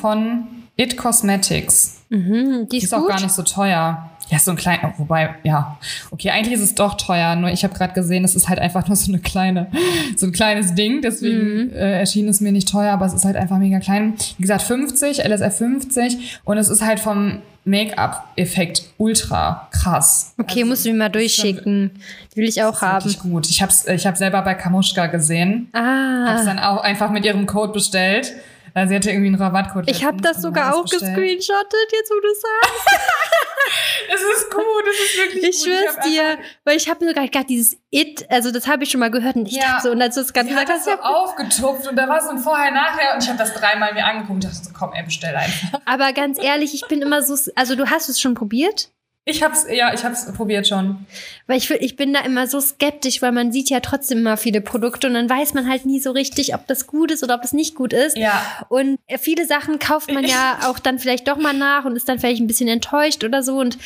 [0.00, 0.44] von
[0.76, 2.00] It Cosmetics.
[2.08, 4.10] Mhm, die ist, ist auch gar nicht so teuer.
[4.30, 5.76] Ja, so ein kleiner, wobei, ja,
[6.12, 8.86] okay, eigentlich ist es doch teuer, nur ich habe gerade gesehen, es ist halt einfach
[8.86, 9.66] nur so eine kleine,
[10.16, 11.70] so ein kleines Ding, deswegen Mhm.
[11.72, 14.14] äh, erschien es mir nicht teuer, aber es ist halt einfach mega klein.
[14.38, 20.34] Wie gesagt, 50, LSF 50 und es ist halt vom Make-up-Effekt ultra krass.
[20.38, 21.90] Okay, musst du mir mal durchschicken.
[22.34, 23.04] Die will ich auch Ist haben.
[23.04, 23.48] Wirklich gut.
[23.48, 25.68] Ich habe ich hab selber bei Kamuschka gesehen.
[25.74, 28.32] Hab's Ah, dann auch einfach mit ihrem Code bestellt.
[28.74, 29.90] Äh, Sie hatte irgendwie einen Rabattcode.
[29.90, 33.00] ich habe das sogar auch gescreenshottet, jetzt wo du sagst.
[34.12, 35.66] Es ist gut, es ist wirklich Ich gut.
[35.66, 38.98] schwör's hab dir, weil ich habe sogar gerade dieses It, also das habe ich schon
[39.00, 39.62] mal gehört und ich Ja.
[39.74, 42.20] dachte so, und als du es gerade gesagt hast, so ja, aufgetupft und da war
[42.22, 45.04] so ein Vorher-Nachher und ich habe das dreimal mir angeguckt und dachte so, komm, ey,
[45.04, 45.80] bestell einfach.
[45.84, 48.90] aber ganz ehrlich, ich bin immer so, also du hast es schon probiert?
[49.30, 51.06] Ich hab's, ja, ich hab's probiert schon.
[51.46, 54.60] Weil ich, ich bin da immer so skeptisch, weil man sieht ja trotzdem immer viele
[54.60, 57.42] Produkte und dann weiß man halt nie so richtig, ob das gut ist oder ob
[57.42, 58.16] das nicht gut ist.
[58.16, 58.42] Ja.
[58.68, 62.08] Und äh, viele Sachen kauft man ja auch dann vielleicht doch mal nach und ist
[62.08, 63.58] dann vielleicht ein bisschen enttäuscht oder so.
[63.58, 63.78] Und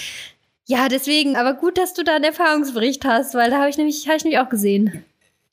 [0.66, 4.06] ja, deswegen, aber gut, dass du da einen Erfahrungsbericht hast, weil da habe ich nämlich,
[4.06, 5.04] habe ich nämlich auch gesehen.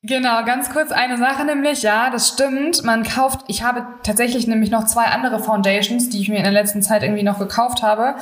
[0.04, 2.84] Genau, ganz kurz eine Sache nämlich, ja, das stimmt.
[2.84, 6.52] Man kauft, ich habe tatsächlich nämlich noch zwei andere Foundations, die ich mir in der
[6.52, 8.16] letzten Zeit irgendwie noch gekauft habe,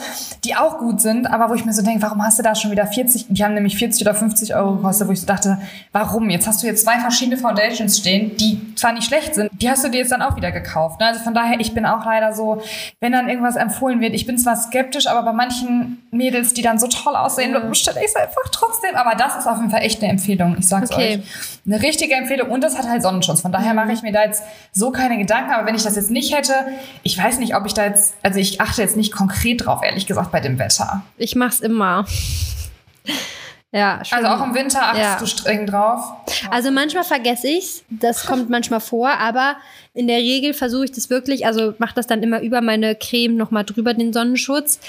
[0.44, 2.72] die auch gut sind, aber wo ich mir so denke, warum hast du da schon
[2.72, 5.58] wieder 40, die haben nämlich 40 oder 50 Euro gekostet, wo ich so dachte,
[5.94, 6.30] warum?
[6.30, 9.82] Jetzt hast du jetzt zwei verschiedene Foundations stehen, die zwar nicht schlecht sind, die hast
[9.86, 11.00] du dir jetzt dann auch wieder gekauft.
[11.00, 11.06] Ne?
[11.06, 12.62] Also von daher, ich bin auch leider so,
[13.00, 16.78] wenn dann irgendwas empfohlen wird, ich bin zwar skeptisch, aber bei manchen Mädels, die dann
[16.78, 18.96] so toll aussehen, bestelle ich es einfach trotzdem.
[18.96, 21.20] Aber das ist auf jeden Fall echt eine Empfehlung, ich sag's Okay.
[21.20, 23.42] euch eine richtige Empfehlung und das hat halt Sonnenschutz.
[23.42, 25.52] Von daher mache ich mir da jetzt so keine Gedanken.
[25.52, 26.54] Aber wenn ich das jetzt nicht hätte,
[27.04, 30.08] ich weiß nicht, ob ich da jetzt, also ich achte jetzt nicht konkret drauf, ehrlich
[30.08, 31.04] gesagt, bei dem Wetter.
[31.18, 32.06] Ich mach's immer.
[33.72, 34.18] Ja, schon.
[34.26, 35.20] Also auch im Winter achtest Ja.
[35.20, 36.04] du streng drauf.
[36.50, 39.58] Also manchmal vergesse ich's, das kommt manchmal vor, aber
[39.94, 43.36] in der Regel versuche ich das wirklich, also mache das dann immer über meine Creme
[43.36, 44.80] nochmal drüber, den Sonnenschutz,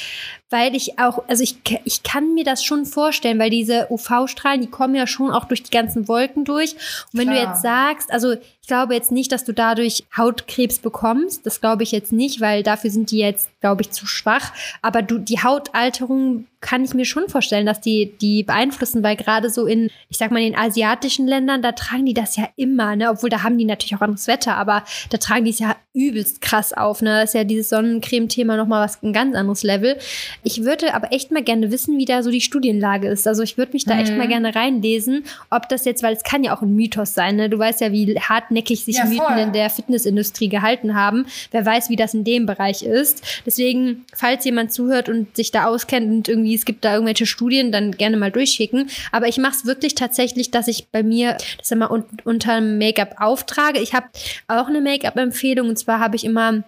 [0.51, 4.67] weil ich auch, also ich, ich kann mir das schon vorstellen, weil diese UV-Strahlen, die
[4.67, 6.75] kommen ja schon auch durch die ganzen Wolken durch.
[7.13, 7.53] Und wenn du Klar.
[7.53, 11.93] jetzt sagst, also ich glaube jetzt nicht, dass du dadurch Hautkrebs bekommst, das glaube ich
[11.93, 14.53] jetzt nicht, weil dafür sind die jetzt, glaube ich, zu schwach.
[14.83, 19.51] Aber du, die Hautalterung kann ich mir schon vorstellen, dass die, die beeinflussen, weil gerade
[19.51, 22.97] so in, ich sag mal, in den asiatischen Ländern, da tragen die das ja immer,
[22.97, 23.11] ne?
[23.11, 26.41] Obwohl da haben die natürlich auch anderes Wetter, aber da tragen die es ja übelst
[26.41, 27.21] krass auf, ne?
[27.21, 29.97] Das ist ja dieses Sonnencreme-Thema nochmal was ein ganz anderes Level.
[30.45, 33.27] Ich würde aber echt mal gerne wissen, wie da so die Studienlage ist.
[33.27, 36.45] Also ich würde mich da echt mal gerne reinlesen, ob das jetzt, weil es kann
[36.45, 37.49] ja auch ein Mythos sein, ne?
[37.51, 39.39] Du weißt ja, wie hartnäckig sich Ja, Mythen voll.
[39.39, 41.27] in der Fitnessindustrie gehalten haben.
[41.51, 43.23] Wer weiß, wie das in dem Bereich ist.
[43.45, 47.73] Deswegen, falls jemand zuhört und sich da auskennt und irgendwie es gibt da irgendwelche Studien,
[47.73, 48.89] dann gerne mal durchschicken.
[49.13, 53.17] Aber ich mache es wirklich tatsächlich, dass ich bei mir das immer un unter Make-up
[53.19, 53.81] auftrage.
[53.81, 54.07] Ich habe
[54.49, 56.63] auch eine Make-up-Empfehlung und zwar habe ich immer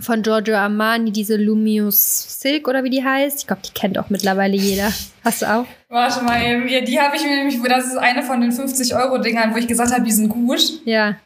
[0.00, 3.40] von Giorgio Armani diese Lumious Silk oder wie die heißt.
[3.40, 4.90] Ich glaube, die kennt auch mittlerweile jeder.
[5.24, 5.66] Hast du auch?
[5.88, 6.68] Warte mal eben.
[6.68, 9.92] Ja, die habe ich mir nämlich, das ist eine von den 50-Euro-Dingern, wo ich gesagt
[9.92, 10.60] habe, die sind gut.
[10.84, 11.16] Ja.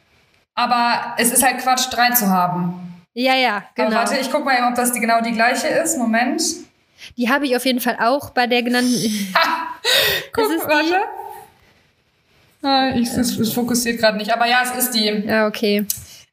[0.55, 2.73] Aber es ist halt Quatsch, drei zu haben.
[3.13, 3.87] Ja, ja, genau.
[3.87, 5.97] Aber warte, ich guck mal eben, ob das die, genau die gleiche ist.
[5.97, 6.41] Moment.
[7.15, 8.91] Die habe ich auf jeden Fall auch bei der genannten.
[10.33, 10.67] Guck, ist die?
[10.67, 10.95] warte.
[12.63, 14.33] Ah, ich, es, es fokussiert gerade nicht.
[14.33, 15.05] Aber ja, es ist die.
[15.05, 15.85] Ja, okay.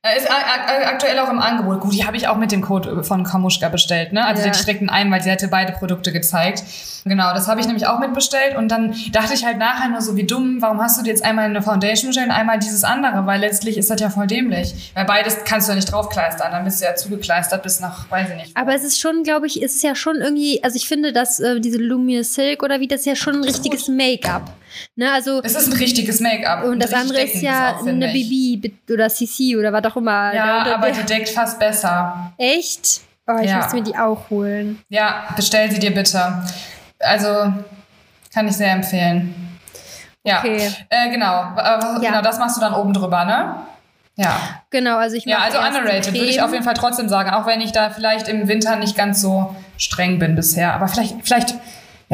[0.06, 1.80] Äh, Ist aktuell auch im Angebot.
[1.80, 4.26] Gut, die habe ich auch mit dem Code von Kamuschka bestellt, ne?
[4.26, 4.50] Also Ja.
[4.50, 6.62] die direkt in einem, weil sie hätte beide Produkte gezeigt.
[7.06, 10.14] Genau, das habe ich nämlich auch mitbestellt und dann dachte ich halt nachher nur so,
[10.16, 13.24] wie dumm, warum hast du dir jetzt einmal eine Foundation bestellt und einmal dieses andere?
[13.24, 14.92] Weil letztlich ist das ja voll dämlich.
[14.94, 18.28] Weil beides kannst du ja nicht draufkleistern, dann bist du ja zugekleistert bis nach, weiß
[18.30, 18.56] ich nicht.
[18.56, 21.40] Aber es ist schon, glaube ich, es ist ja schon irgendwie, also ich finde, dass
[21.40, 24.50] äh, diese Lumious Silk oder wie, das ist ja schon ein richtiges Make-up.
[24.96, 26.64] Ne, also, es ist ein richtiges Make-up.
[26.64, 28.60] und das andere ist ja eine ich.
[28.60, 30.34] BB oder CC oder was auch immer.
[30.34, 32.32] Ja, Der- aber die deckt fast besser.
[32.38, 33.00] Echt?
[33.26, 33.56] Oh, ich Ja.
[33.58, 34.80] muss mir die auch holen.
[34.88, 36.42] Ja, bestell sie dir bitte.
[37.00, 37.52] Also
[38.32, 39.34] kann ich sehr empfehlen.
[40.24, 40.70] Ja, Okay.
[40.90, 41.26] äh, genau.
[41.32, 42.10] Aber Ja.
[42.10, 43.56] Genau, das machst du dann oben drüber, ne?
[44.16, 44.38] Ja.
[44.70, 47.60] Genau, also ich Ja, also underrated würde ich auf jeden Fall trotzdem sagen, auch wenn
[47.60, 50.72] ich da vielleicht im Winter nicht ganz so streng bin bisher.
[50.74, 51.54] Aber vielleicht, vielleicht,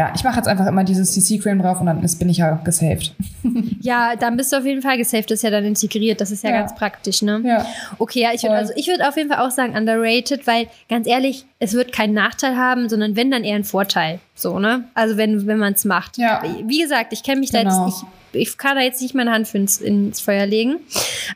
[0.00, 2.52] ja, ich mache jetzt einfach immer dieses CC-Creme drauf und dann ist, bin ich ja
[2.64, 3.14] gesaved.
[3.82, 6.44] Ja, dann bist du auf jeden Fall gesaved, das ist ja dann integriert, das ist
[6.44, 6.58] ja, Ja.
[6.60, 7.40] ganz praktisch, ne?
[7.44, 7.64] Ja.
[7.98, 11.06] Okay, ja, ich würde also ich würde auf jeden Fall auch sagen underrated, weil ganz
[11.06, 14.84] ehrlich, es wird keinen Nachteil haben, sondern wenn dann eher einen Vorteil, so, ne?
[14.94, 16.18] Also wenn wenn man es macht.
[16.18, 16.42] Ja.
[16.64, 17.70] Wie gesagt, ich kenne mich Genau.
[17.70, 20.76] da jetzt ich ich kann da jetzt nicht meine Hand für ins, ins Feuer legen,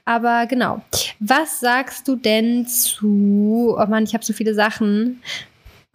[0.05, 0.81] aber genau.
[1.21, 5.23] Was sagst du denn zu Oh Mann, ich habe so viele Sachen.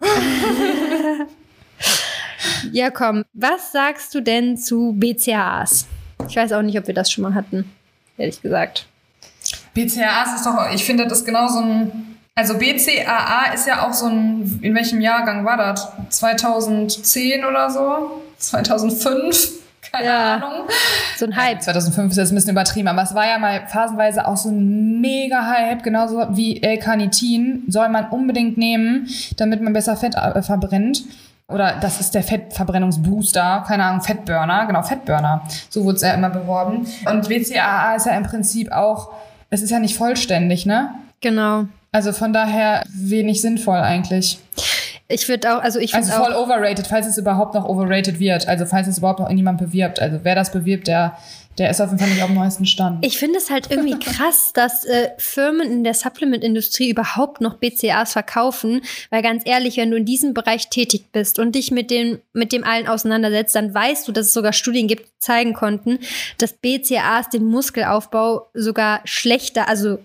[2.72, 5.86] ja, komm, was sagst du denn zu BCAAs?
[6.28, 7.70] Ich weiß auch nicht, ob wir das schon mal hatten,
[8.16, 8.86] ehrlich gesagt.
[9.74, 14.06] BCAAs ist doch, ich finde, das genau so ein, also BCAA ist ja auch so
[14.06, 15.88] ein, in welchem Jahrgang war das?
[16.10, 18.22] 2010 oder so?
[18.38, 19.60] 2005?
[19.92, 20.34] Keine Ja.
[20.36, 20.66] Ahnung.
[21.16, 21.62] So ein Hype.
[21.62, 25.00] 2005 ist jetzt ein bisschen übertrieben, aber es war ja mal phasenweise auch so ein
[25.00, 31.02] mega Hype, genauso wie L-Carnitin soll man unbedingt nehmen, damit man besser Fett äh, verbrennt.
[31.48, 35.42] Oder das ist der Fettverbrennungsbooster, keine Ahnung, Fettburner, genau, Fettburner.
[35.68, 36.86] So wurde es ja immer beworben.
[37.06, 39.10] Und BCAA ist ja im Prinzip auch,
[39.50, 40.90] es ist ja nicht vollständig, ne?
[41.20, 41.64] Genau.
[41.90, 44.38] Also von daher wenig sinnvoll eigentlich.
[45.10, 48.20] Ich würde auch, also ich finde Also voll auch, overrated, falls es überhaupt noch overrated
[48.20, 48.48] wird.
[48.48, 50.00] Also falls es überhaupt noch irgendjemand bewirbt.
[50.00, 51.16] Also wer das bewirbt, der,
[51.58, 53.04] der ist auf jeden Fall nicht auf dem neuesten Stand.
[53.04, 58.12] ich finde es halt irgendwie krass, dass äh, Firmen in der Supplement-Industrie überhaupt noch BCAs
[58.12, 62.20] verkaufen, weil ganz ehrlich, wenn du in diesem Bereich tätig bist und dich mit dem,
[62.32, 65.98] mit dem allen auseinandersetzt, dann weißt du, dass es sogar Studien gibt, die zeigen konnten,
[66.38, 69.98] dass BCAs den Muskelaufbau sogar schlechter, also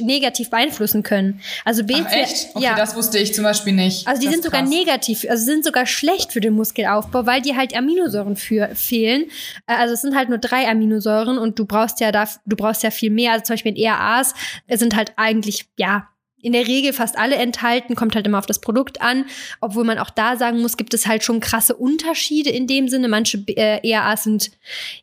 [0.00, 1.40] negativ beeinflussen können.
[1.64, 2.48] Also BCA, Ach, echt?
[2.54, 2.74] Okay, ja.
[2.76, 4.06] das wusste ich zum Beispiel nicht.
[4.06, 4.70] Also die Das sind sogar krass.
[4.70, 9.24] negativ, also sind sogar schlecht für den Muskelaufbau, weil dir halt Aminosäuren für, fehlen.
[9.66, 12.82] Äh, Also es sind halt nur drei Aminosäuren und du brauchst ja da, du brauchst
[12.82, 13.32] ja viel mehr.
[13.32, 14.34] Also zum Beispiel in ERAs
[14.70, 16.08] sind halt eigentlich, ja,
[16.46, 19.24] in der Regel fast alle enthalten, kommt halt immer auf das Produkt an.
[19.60, 23.08] Obwohl man auch da sagen muss, gibt es halt schon krasse Unterschiede in dem Sinne.
[23.08, 24.52] Manche äh, ERAs sind,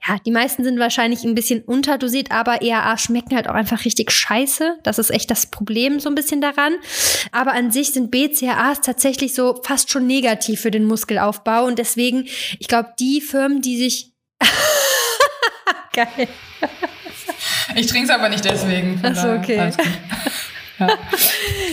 [0.07, 4.09] ja, die meisten sind wahrscheinlich ein bisschen unterdosiert, aber ERAs schmecken halt auch einfach richtig
[4.11, 4.77] scheiße.
[4.83, 6.75] Das ist echt das Problem so ein bisschen daran.
[7.33, 11.65] Aber an sich sind BCAAs tatsächlich so fast schon negativ für den Muskelaufbau.
[11.65, 12.23] Und deswegen,
[12.57, 14.13] ich glaube, die Firmen, die sich.
[15.91, 16.29] Geil.
[17.75, 18.97] Ich trinke es aber nicht deswegen.
[18.97, 19.73] von Ach so, daher okay.
[20.77, 20.89] gut.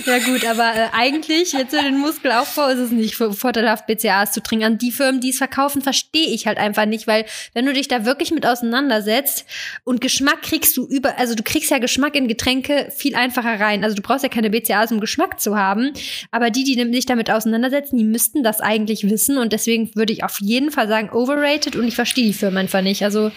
[0.07, 4.33] Ja gut, aber äh, eigentlich jetzt für den Muskelaufbau ist es nicht vor- vorteilhaft, BCAAs
[4.33, 4.65] zu trinken.
[4.65, 7.87] An die Firmen, die es verkaufen, verstehe ich halt einfach nicht, weil wenn du dich
[7.87, 9.45] da wirklich mit auseinandersetzt
[9.85, 13.85] und Geschmack kriegst du über, also du kriegst ja Geschmack in Getränke viel einfacher rein.
[13.85, 15.93] Also du brauchst ja keine BCAAs, um Geschmack zu haben,
[16.31, 20.25] aber die, die sich damit auseinandersetzen, die müssten das eigentlich wissen und deswegen würde ich
[20.25, 23.05] auf jeden Fall sagen overrated und ich verstehe die Firmen einfach nicht.
[23.05, 23.31] Also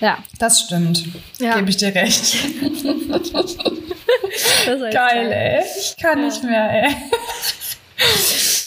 [0.00, 0.18] ja.
[0.38, 1.04] Das stimmt.
[1.38, 1.56] Ja.
[1.56, 2.34] Gebe ich dir recht.
[4.66, 5.64] Das Geil, ey.
[5.78, 6.96] Ich kann nicht mehr, ey.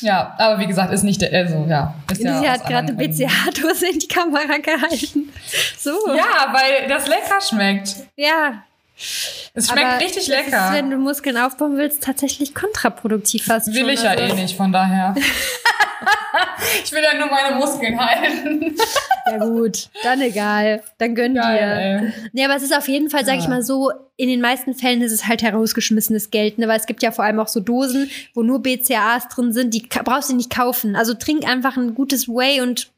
[0.01, 1.93] Ja, aber wie gesagt, ist nicht der, also ja.
[2.11, 3.07] Ist ja Sie aus hat gerade eine.
[3.07, 5.33] BCA-Dose in die Kamera gehalten.
[5.77, 5.91] So.
[6.15, 7.95] Ja, weil das lecker schmeckt.
[8.15, 8.63] Ja.
[8.97, 10.67] Es schmeckt aber richtig lecker.
[10.69, 13.67] Ist, wenn du Muskeln aufbauen willst, tatsächlich kontraproduktiv fast.
[13.67, 13.89] Will schon.
[13.89, 15.15] ich ja Also- eh nicht, von daher.
[16.83, 18.75] ich will ja nur meine Muskeln halten.
[19.27, 20.83] Ja gut, dann egal.
[20.99, 21.41] Dann gönn dir.
[21.41, 22.27] Geil, ey.
[22.31, 23.49] Nee, aber es ist auf jeden Fall, sag ich Ja.
[23.49, 26.67] mal so, in den meisten Fällen ist es halt herausgeschmissenes Geld, ne?
[26.67, 29.81] Weil es gibt ja vor allem auch so Dosen, wo nur BCAAs drin sind, die
[29.81, 30.95] brauchst du nicht kaufen.
[30.95, 32.91] Also trink einfach ein gutes Whey und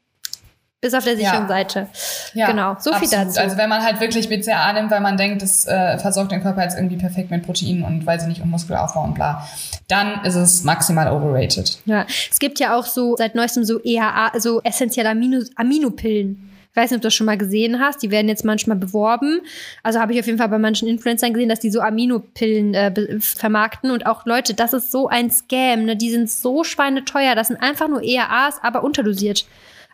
[0.80, 1.48] bis auf der sicheren Ja.
[1.48, 1.88] Seite.
[2.34, 3.26] Ja, Genau, so viel absolut.
[3.28, 3.40] dazu.
[3.40, 6.62] Also wenn man halt wirklich BCAA nimmt, weil man denkt, das äh, versorgt den Körper
[6.62, 9.46] jetzt irgendwie perfekt mit Proteinen und weiß ich nicht, und Muskelaufbau und bla,
[9.88, 11.78] dann ist es maximal overrated.
[11.86, 16.44] Ja, es gibt ja auch so seit neuestem so EHA, so essentielle Amino, Aminopillen.
[16.70, 18.02] Ich weiß nicht, ob du das schon mal gesehen hast.
[18.04, 19.40] Die werden jetzt manchmal beworben.
[19.82, 23.18] Also habe ich auf jeden Fall bei manchen Influencern gesehen, dass die so Aminopillen äh,
[23.18, 23.90] vermarkten.
[23.90, 25.86] Und auch Leute, das ist so ein Scam.
[25.86, 25.96] Ne?
[25.96, 27.34] Die sind so schweineteuer.
[27.34, 29.44] Das sind einfach nur EAAs, aber unterdosiert.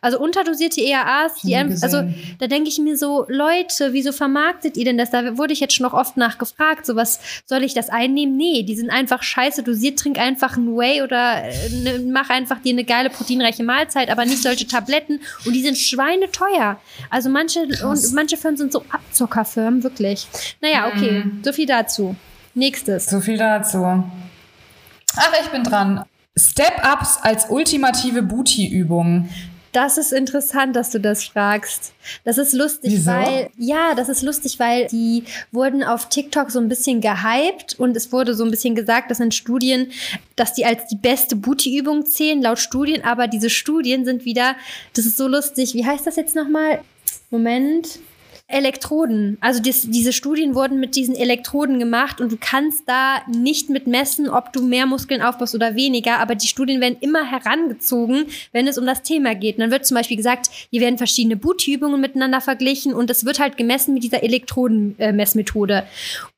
[0.05, 2.03] Also unterdosierte EAAs, die also
[2.39, 5.11] da denke ich mir so, Leute, wieso vermarktet ihr denn das?
[5.11, 8.37] Da wurde ich jetzt schon noch oft nachgefragt, so was soll ich das einnehmen?
[8.37, 12.61] Nee, die sind einfach scheiße dosiert, trink einfach ein Whey oder äh, ne, mach einfach
[12.61, 16.79] dir eine geile proteinreiche Mahlzeit, aber nicht solche Tabletten und die sind schweineteuer.
[17.09, 20.27] Also manche und manche Firmen sind so Abzockerfirmen, wirklich.
[20.61, 21.41] Naja, okay, Mhm.
[21.43, 22.15] so viel dazu.
[22.53, 23.07] Nächstes.
[23.07, 23.83] So viel dazu.
[25.17, 26.05] Ach, ich bin dran.
[26.37, 29.29] Step-Ups als ultimative Booty-Übung.
[29.75, 31.95] Das ist interessant, dass du das fragst.
[32.23, 33.11] Das ist lustig, Wieso?
[33.11, 37.97] weil ja, das ist lustig, weil die wurden auf TikTok so ein bisschen gehypt und
[37.97, 39.91] es wurde so ein bisschen gesagt, das sind Studien,
[40.37, 44.55] dass die als die beste Booty-Übung zählen laut Studien, aber diese Studien sind wieder,
[44.95, 45.75] das ist so lustig.
[45.75, 46.81] Wie heißt das jetzt nochmal?
[47.31, 47.99] Moment.
[48.47, 49.39] Elektroden.
[49.41, 53.87] Also dies, diese Studien wurden mit diesen Elektroden gemacht und du kannst da nicht mit
[53.87, 58.69] messen, ob du mehr Muskeln aufbaust oder weniger, aber die Studien werden immer herangezogen, wenn
[58.69, 59.57] es um das Thema geht.
[59.57, 63.39] Und dann wird zum Beispiel gesagt, hier werden verschiedene Bootübungen miteinander verglichen und es wird
[63.39, 65.85] halt gemessen mit dieser Elektrodenmessmethode.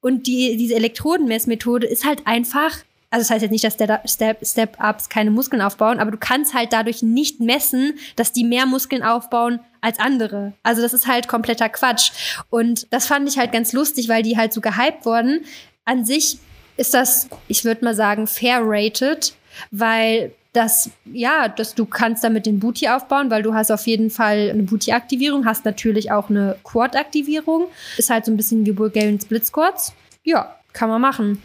[0.01, 2.85] Und die, diese Elektrodenmessmethode ist halt einfach
[3.17, 6.53] also das heißt jetzt nicht, dass Step- Step- Step-Ups keine Muskeln aufbauen, aber du kannst
[6.53, 10.53] halt dadurch nicht messen, dass die mehr Muskeln aufbauen als andere.
[10.63, 12.11] Also das ist halt kompletter Quatsch.
[12.51, 15.47] Und das fand ich halt ganz lustig, weil die halt so gehypt wurden.
[15.87, 16.37] An sich
[16.77, 19.35] ist das, ich würde mal sagen, fair rated,
[19.71, 24.11] weil das, ja, dass du kannst damit den Booty aufbauen, weil du hast auf jeden
[24.11, 27.69] Fall eine Booty-Aktivierung, hast natürlich auch eine Quad-Aktivierung.
[27.97, 29.95] Ist halt so ein bisschen wie Bulgarian Split Squats.
[30.23, 31.43] Ja, kann man machen.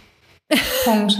[0.84, 1.18] Punkt.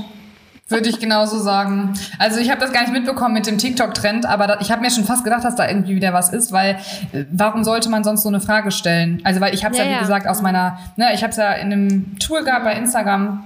[0.72, 1.94] Würde ich genauso sagen.
[2.18, 4.90] Also ich habe das gar nicht mitbekommen mit dem TikTok-Trend, aber da, ich habe mir
[4.90, 6.78] schon fast gedacht, dass da irgendwie wieder was ist, weil
[7.12, 9.22] äh, warum sollte man sonst so eine Frage stellen?
[9.24, 11.38] Also weil ich habe es ja, Ja, wie gesagt, aus meiner, ne, ich habe es
[11.38, 13.44] ja in einem Tool gehabt bei Instagram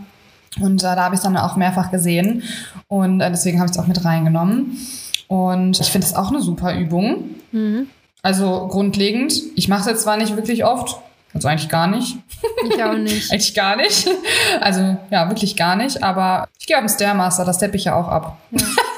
[0.60, 2.44] und äh, da habe ich es dann auch mehrfach gesehen
[2.88, 4.78] und äh, deswegen habe ich es auch mit reingenommen.
[5.28, 7.36] Und ich finde es auch eine super Übung.
[7.52, 7.88] Mhm.
[8.22, 10.98] Also grundlegend, ich mache es jetzt zwar nicht wirklich oft,
[11.36, 12.18] also eigentlich gar nicht.
[12.66, 13.32] Ich auch nicht.
[13.32, 14.08] Eigentlich gar nicht.
[14.62, 16.02] Also ja, wirklich gar nicht.
[16.02, 18.38] Aber ich gehe auf den Stairmaster, das steppe ich ja auch ab.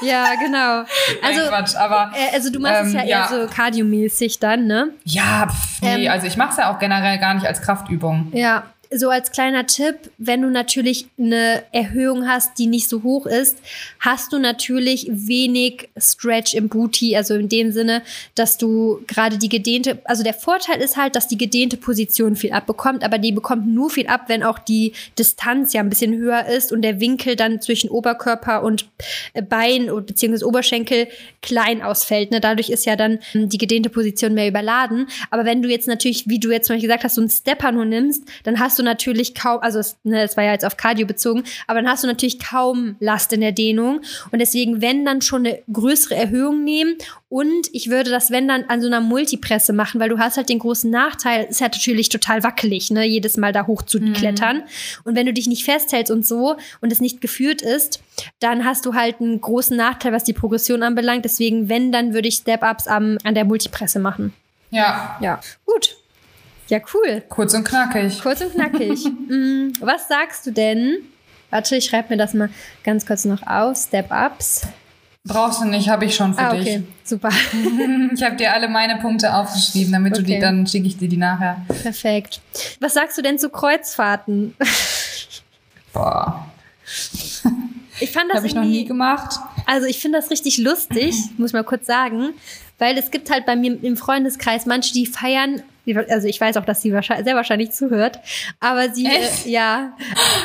[0.02, 0.84] Ja, genau.
[1.22, 3.28] Also, Nein, Quatsch, aber äh, also du machst es Ähm, ja eher ja.
[3.28, 4.90] so kardiomäßig dann, ne?
[5.04, 6.12] ja, pff, nee, Ähm.
[6.12, 8.28] also ich mache es ja auch generell gar nicht als Kraftübung.
[8.32, 8.62] Ja.
[8.90, 13.58] So als kleiner Tipp, wenn du natürlich eine Erhöhung hast, die nicht so hoch ist,
[14.00, 18.02] hast du natürlich wenig Stretch im Booty, also in dem Sinne,
[18.34, 22.52] dass du gerade die gedehnte, also der Vorteil ist halt, dass die gedehnte Position viel
[22.52, 26.46] abbekommt, aber die bekommt nur viel ab, wenn auch die Distanz ja ein bisschen höher
[26.46, 28.86] ist und der Winkel dann zwischen Oberkörper und
[29.34, 30.44] äh, Bein bzw.
[30.44, 31.08] Oberschenkel
[31.42, 32.30] klein ausfällt.
[32.30, 32.40] Ne?
[32.40, 35.08] Dadurch ist ja dann die gedehnte Position mehr überladen.
[35.30, 37.84] Aber wenn du jetzt natürlich, wie du jetzt zum gesagt hast, so einen Stepper nur
[37.84, 41.06] nimmst, dann hast du natürlich kaum, also es, ne, das war ja jetzt auf Cardio
[41.06, 44.00] bezogen, aber dann hast du natürlich kaum Last in der Dehnung.
[44.30, 46.96] Und deswegen, wenn dann schon eine größere Erhöhung nehmen
[47.28, 50.48] und ich würde das, wenn dann, an so einer Multipresse machen, weil du hast halt
[50.48, 54.14] den großen Nachteil, ist ja natürlich total wackelig, ne, jedes Mal da hoch zu mhm.
[54.14, 54.62] klettern.
[55.04, 58.00] Und wenn du dich nicht festhältst und so und es nicht geführt ist,
[58.40, 61.24] dann hast du halt einen großen Nachteil, was die Progression anbelangt.
[61.24, 64.32] Deswegen, wenn, dann würde ich Step-Ups an der Multipresse machen.
[64.70, 65.16] Ja.
[65.20, 65.40] Ja.
[66.68, 67.22] Ja, cool.
[67.28, 68.20] Kurz und knackig.
[68.20, 69.04] Kurz und knackig.
[69.28, 70.98] mm, was sagst du denn?
[71.50, 72.50] Warte, ich schreibe mir das mal
[72.84, 73.76] ganz kurz noch auf.
[73.76, 74.66] Step-Ups.
[75.24, 76.78] Brauchst du nicht, habe ich schon für ah, okay.
[76.78, 76.82] dich.
[77.04, 77.30] Super.
[78.14, 80.22] ich habe dir alle meine Punkte aufgeschrieben, damit okay.
[80.22, 81.62] du die, dann schicke ich dir die nachher.
[81.82, 82.40] Perfekt.
[82.80, 84.54] Was sagst du denn zu Kreuzfahrten?
[85.92, 86.46] Boah.
[88.00, 89.38] Ich fand das habe ich noch nie gemacht.
[89.66, 92.30] Also ich finde das richtig lustig, muss ich mal kurz sagen,
[92.78, 95.62] weil es gibt halt bei mir im Freundeskreis manche, die feiern
[95.96, 98.20] also ich weiß auch, dass sie wahrscheinlich, sehr wahrscheinlich zuhört,
[98.60, 99.96] aber sie, äh, ja,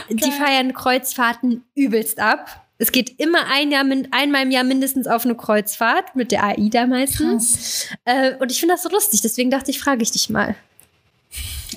[0.10, 2.62] die feiern Kreuzfahrten übelst ab.
[2.78, 6.88] Es geht immer ein Jahr, einmal im Jahr mindestens auf eine Kreuzfahrt mit der AIDA
[6.88, 7.88] meistens.
[8.06, 10.56] Äh, und ich finde das so lustig, deswegen dachte ich, frage ich dich mal.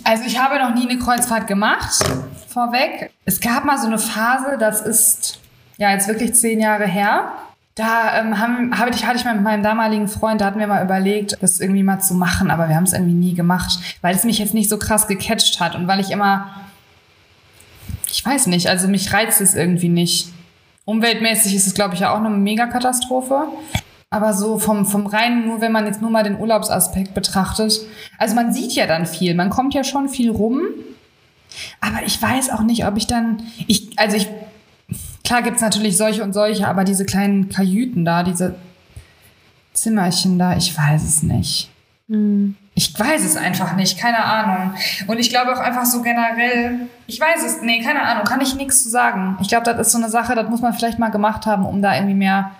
[0.04, 2.04] Also ich habe noch nie eine Kreuzfahrt gemacht,
[2.48, 3.10] vorweg.
[3.24, 5.38] Es gab mal so eine Phase, das ist
[5.78, 7.32] ja jetzt wirklich zehn Jahre her.
[7.76, 10.66] Da ähm, haben, hab ich, hatte ich mal mit meinem damaligen Freund, da hatten wir
[10.66, 14.16] mal überlegt, das irgendwie mal zu machen, aber wir haben es irgendwie nie gemacht, weil
[14.16, 16.50] es mich jetzt nicht so krass gecatcht hat und weil ich immer,
[18.10, 20.32] ich weiß nicht, also mich reizt es irgendwie nicht.
[20.86, 23.48] Umweltmäßig ist es, glaube ich, ja auch eine Megakatastrophe.
[24.08, 27.80] Aber so vom, vom reinen, nur wenn man jetzt nur mal den Urlaubsaspekt betrachtet.
[28.18, 30.62] Also man sieht ja dann viel, man kommt ja schon viel rum.
[31.80, 34.28] Aber ich weiß auch nicht, ob ich dann, ich, also ich
[35.26, 38.54] Klar gibt es natürlich solche und solche, aber diese kleinen Kajüten da, diese
[39.72, 41.68] Zimmerchen da, ich weiß es nicht.
[42.06, 42.54] Mhm.
[42.76, 44.74] Ich weiß es einfach nicht, keine Ahnung.
[45.08, 48.54] Und ich glaube auch einfach so generell, ich weiß es, nee, keine Ahnung, kann ich
[48.54, 49.36] nichts zu sagen.
[49.40, 51.82] Ich glaube, das ist so eine Sache, das muss man vielleicht mal gemacht haben, um
[51.82, 52.52] da irgendwie mehr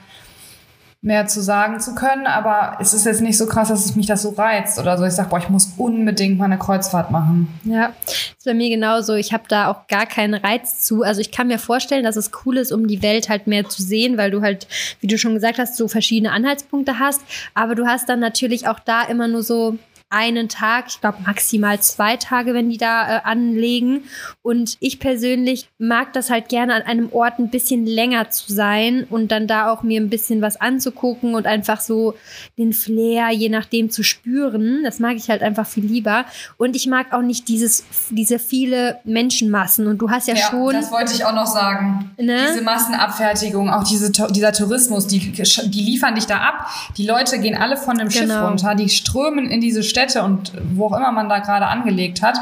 [1.07, 4.07] mehr zu sagen zu können, aber es ist jetzt nicht so krass, dass es mich
[4.07, 5.05] das so reizt oder so.
[5.05, 7.49] Ich sage, boah, ich muss unbedingt mal eine Kreuzfahrt machen.
[7.63, 9.15] Ja, ist bei mir genauso.
[9.15, 11.05] Ich habe da auch gar keinen Reiz zu.
[11.05, 13.83] Also ich kann mir vorstellen, dass es cool ist, um die Welt halt mehr zu
[13.83, 14.67] sehen, weil du halt,
[15.01, 17.23] wie du schon gesagt hast, so verschiedene Anhaltspunkte hast.
[17.55, 21.81] Aber du hast dann natürlich auch da immer nur so einen Tag, ich glaube maximal
[21.81, 24.05] zwei Tage, wenn die da äh, anlegen.
[24.43, 29.05] Und ich persönlich mag das halt gerne an einem Ort ein bisschen länger zu sein
[29.11, 32.15] und dann da auch mir ein bisschen was anzugucken und einfach so
[32.57, 34.83] den Flair je nachdem zu spüren.
[34.85, 36.25] Das mag ich halt einfach viel lieber.
[36.57, 39.89] Und ich mag auch nicht dieses, diese viele Menschenmassen.
[39.89, 40.73] Und du hast ja, ja schon.
[40.73, 42.13] Das wollte ich auch noch sagen.
[42.17, 42.47] Ne?
[42.53, 46.69] Diese Massenabfertigung, auch diese, dieser Tourismus, die, die liefern dich da ab.
[46.97, 48.35] Die Leute gehen alle von dem genau.
[48.35, 51.67] Schiff runter, die strömen in diese Städte Städte und wo auch immer man da gerade
[51.67, 52.37] angelegt hat.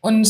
[0.00, 0.26] Und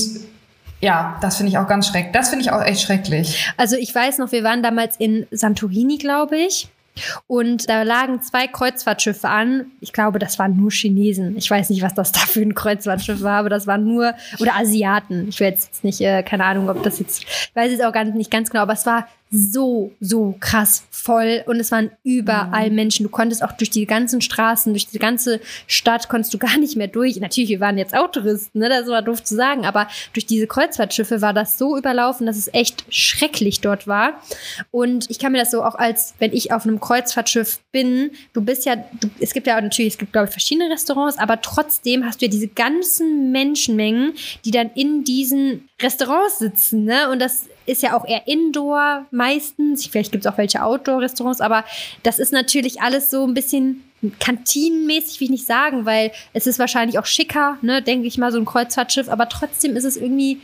[0.80, 2.12] ja, das finde ich auch ganz schrecklich.
[2.12, 3.52] Das finde ich auch echt schrecklich.
[3.56, 6.68] Also ich weiß noch, wir waren damals in Santorini, glaube ich.
[7.26, 9.66] Und da lagen zwei Kreuzfahrtschiffe an.
[9.80, 11.36] Ich glaube, das waren nur Chinesen.
[11.36, 14.54] Ich weiß nicht, was das da für ein Kreuzfahrtschiff war, aber das waren nur, oder
[14.56, 15.28] Asiaten.
[15.28, 18.04] Ich weiß jetzt nicht, äh, keine Ahnung, ob das jetzt, ich weiß jetzt auch gar
[18.04, 22.76] nicht ganz genau, aber es war so, so krass voll und es waren überall mhm.
[22.76, 23.04] Menschen.
[23.04, 26.76] Du konntest auch durch die ganzen Straßen, durch die ganze Stadt konntest du gar nicht
[26.76, 27.16] mehr durch.
[27.16, 28.68] Natürlich, wir waren jetzt auch Touristen, ne?
[28.68, 32.52] das war doof zu sagen, aber durch diese Kreuzfahrtschiffe war das so überlaufen, dass es
[32.52, 34.20] echt schrecklich dort war.
[34.70, 38.40] Und ich kann mir das so auch als, wenn ich auf einem Kreuzfahrtschiff bin, du
[38.40, 42.04] bist ja, du, es gibt ja natürlich, es gibt glaube ich verschiedene Restaurants, aber trotzdem
[42.04, 47.10] hast du ja diese ganzen Menschenmengen, die dann in diesen Restaurants sitzen, ne?
[47.10, 49.86] Und das ist ja auch eher Indoor meistens.
[49.86, 51.64] Vielleicht gibt es auch welche Outdoor-Restaurants, aber
[52.02, 53.82] das ist natürlich alles so ein bisschen
[54.20, 58.32] kantinenmäßig, will ich nicht sagen, weil es ist wahrscheinlich auch schicker, ne, denke ich mal,
[58.32, 60.40] so ein Kreuzfahrtschiff, aber trotzdem ist es irgendwie,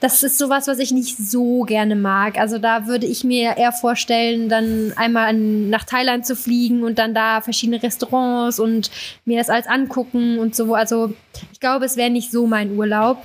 [0.00, 2.38] das ist sowas, was ich nicht so gerne mag.
[2.38, 7.14] Also da würde ich mir eher vorstellen, dann einmal nach Thailand zu fliegen und dann
[7.14, 8.90] da verschiedene Restaurants und
[9.24, 10.74] mir das alles angucken und so.
[10.74, 11.14] Also
[11.52, 13.18] ich glaube, es wäre nicht so mein Urlaub.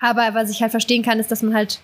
[0.00, 1.80] Aber was ich halt verstehen kann, ist, dass man halt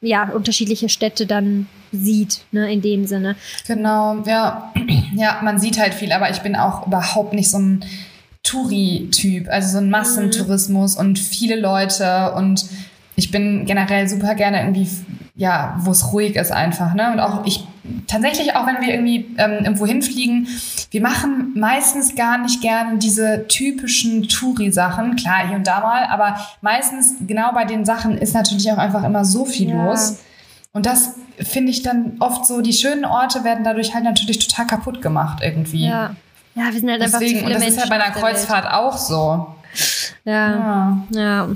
[0.00, 3.36] ja, unterschiedliche Städte dann sieht, ne, in dem Sinne.
[3.66, 4.72] Genau, ja.
[5.14, 7.84] Ja, man sieht halt viel, aber ich bin auch überhaupt nicht so ein
[8.44, 11.00] Touri-Typ, also so ein Massentourismus mhm.
[11.00, 12.66] und viele Leute und
[13.16, 14.86] ich bin generell super gerne irgendwie,
[15.38, 17.12] ja, wo es ruhig ist einfach, ne?
[17.12, 17.64] Und auch ich,
[18.08, 20.48] tatsächlich auch wenn wir irgendwie ähm, irgendwo hinfliegen,
[20.90, 26.40] wir machen meistens gar nicht gerne diese typischen Touri-Sachen, klar, hier und da mal, aber
[26.60, 29.86] meistens genau bei den Sachen ist natürlich auch einfach immer so viel ja.
[29.86, 30.18] los.
[30.72, 34.66] Und das finde ich dann oft so, die schönen Orte werden dadurch halt natürlich total
[34.66, 35.86] kaputt gemacht irgendwie.
[35.86, 36.16] Ja.
[36.56, 38.12] Ja, wir sind halt einfach Deswegen, zu viele und das Menschen ist halt bei einer
[38.12, 38.74] Kreuzfahrt Welt.
[38.74, 39.54] auch so.
[40.24, 40.50] Ja.
[40.50, 41.02] ja.
[41.10, 41.48] ja.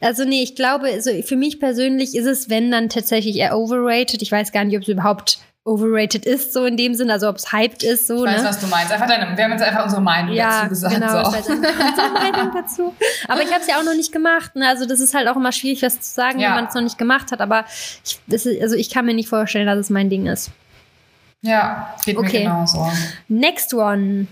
[0.00, 4.22] Also nee, ich glaube, also für mich persönlich ist es, wenn dann tatsächlich eher overrated.
[4.22, 7.36] Ich weiß gar nicht, ob es überhaupt overrated ist, so in dem Sinn, also ob
[7.36, 8.06] es hyped ist.
[8.06, 8.48] So, ich weiß, ne?
[8.48, 8.92] was du meinst.
[8.92, 10.94] Einfach deine, wir haben jetzt einfach unsere Meinung ja, dazu gesagt.
[10.94, 11.36] Genau, so.
[11.36, 12.94] ich unsere Meinung dazu.
[13.28, 14.56] Aber ich habe es ja auch noch nicht gemacht.
[14.56, 14.66] Ne?
[14.66, 16.48] Also das ist halt auch immer schwierig, was zu sagen, ja.
[16.48, 17.40] wenn man es noch nicht gemacht hat.
[17.40, 17.64] Aber
[18.04, 20.50] ich, ist, also ich kann mir nicht vorstellen, dass es mein Ding ist.
[21.42, 22.38] Ja, geht okay.
[22.38, 22.90] mir genauso.
[23.28, 24.26] Next one.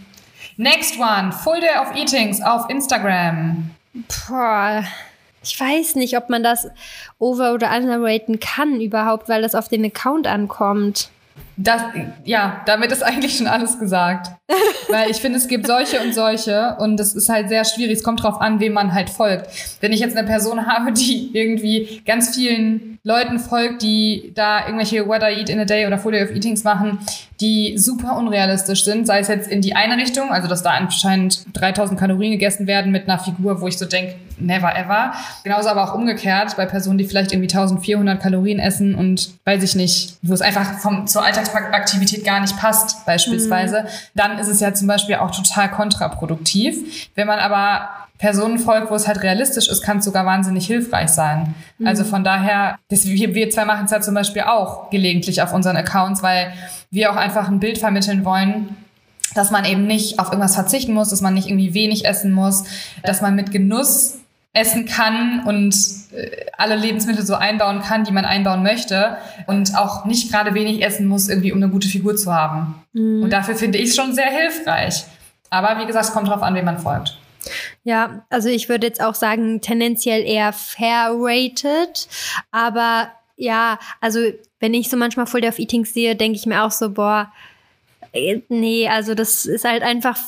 [0.56, 1.32] Next one.
[1.32, 3.70] Full Day of Eatings auf Instagram.
[4.28, 4.84] Boah.
[5.48, 6.68] Ich weiß nicht, ob man das
[7.18, 11.10] over- oder underraten kann überhaupt, weil das auf den Account ankommt.
[11.56, 11.82] Das,
[12.24, 14.30] ja, damit ist eigentlich schon alles gesagt.
[14.88, 17.98] Weil ich finde, es gibt solche und solche und es ist halt sehr schwierig.
[17.98, 19.48] Es kommt drauf an, wem man halt folgt.
[19.80, 25.08] Wenn ich jetzt eine Person habe, die irgendwie ganz vielen Leuten folgt, die da irgendwelche
[25.08, 26.98] What I Eat in a Day oder Day of Eatings machen,
[27.40, 31.46] die super unrealistisch sind, sei es jetzt in die eine Richtung, also dass da anscheinend
[31.54, 35.14] 3000 Kalorien gegessen werden mit einer Figur, wo ich so denke, never ever.
[35.42, 39.74] Genauso aber auch umgekehrt bei Personen, die vielleicht irgendwie 1400 Kalorien essen und weiß ich
[39.74, 43.88] nicht, wo es einfach vom, zur Alltagsaktivität gar nicht passt, beispielsweise, mhm.
[44.16, 47.08] dann ist es ja zum Beispiel auch total kontraproduktiv.
[47.14, 47.88] Wenn man aber
[48.18, 51.54] Personen folgt, wo es halt realistisch ist, kann es sogar wahnsinnig hilfreich sein.
[51.78, 51.86] Mhm.
[51.86, 55.52] Also von daher, das, wir, wir zwei machen es ja zum Beispiel auch gelegentlich auf
[55.52, 56.52] unseren Accounts, weil
[56.90, 58.76] wir auch einfach ein Bild vermitteln wollen,
[59.34, 62.64] dass man eben nicht auf irgendwas verzichten muss, dass man nicht irgendwie wenig essen muss,
[63.04, 64.18] dass man mit Genuss
[64.52, 65.74] essen kann und
[66.12, 70.82] äh, alle Lebensmittel so einbauen kann, die man einbauen möchte und auch nicht gerade wenig
[70.82, 72.74] essen muss, irgendwie um eine gute Figur zu haben.
[72.92, 73.22] Mhm.
[73.22, 75.04] Und dafür finde ich es schon sehr hilfreich.
[75.50, 77.16] Aber wie gesagt, es kommt darauf an, wem man folgt.
[77.84, 82.08] Ja, also ich würde jetzt auch sagen, tendenziell eher fair rated,
[82.50, 84.20] aber ja, also
[84.60, 87.32] wenn ich so manchmal Full Day of Eatings sehe, denke ich mir auch so, boah,
[88.12, 90.18] äh, nee, also das ist halt einfach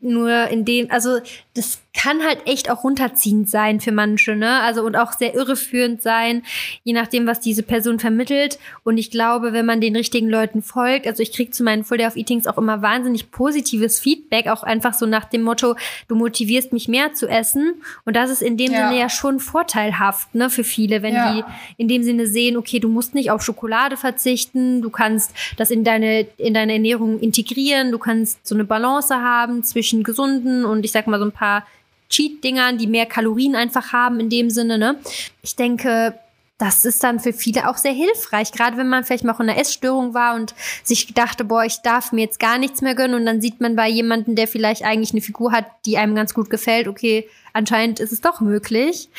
[0.00, 1.20] nur in dem, also
[1.54, 4.60] das kann halt echt auch runterziehend sein für manche, ne?
[4.60, 6.42] Also und auch sehr irreführend sein,
[6.84, 8.58] je nachdem, was diese Person vermittelt.
[8.84, 11.98] Und ich glaube, wenn man den richtigen Leuten folgt, also ich kriege zu meinen Full
[11.98, 15.74] Day of Eatings auch immer wahnsinnig positives Feedback, auch einfach so nach dem Motto,
[16.06, 17.74] du motivierst mich mehr zu essen.
[18.04, 18.88] Und das ist in dem ja.
[18.88, 21.32] Sinne ja schon vorteilhaft, ne, für viele, wenn ja.
[21.32, 21.44] die
[21.78, 25.82] in dem Sinne sehen, okay, du musst nicht auf Schokolade verzichten, du kannst das in
[25.82, 30.92] deine, in deine Ernährung integrieren, du kannst so eine Balance haben zwischen gesunden und ich
[30.92, 31.66] sag mal so ein paar
[32.08, 34.78] Cheat-Dingern, die mehr Kalorien einfach haben in dem Sinne.
[34.78, 34.96] Ne?
[35.42, 36.14] Ich denke,
[36.58, 39.50] das ist dann für viele auch sehr hilfreich, gerade wenn man vielleicht mal auch in
[39.50, 43.14] einer Essstörung war und sich dachte, boah, ich darf mir jetzt gar nichts mehr gönnen
[43.20, 46.32] und dann sieht man bei jemandem, der vielleicht eigentlich eine Figur hat, die einem ganz
[46.32, 49.10] gut gefällt, okay, anscheinend ist es doch möglich,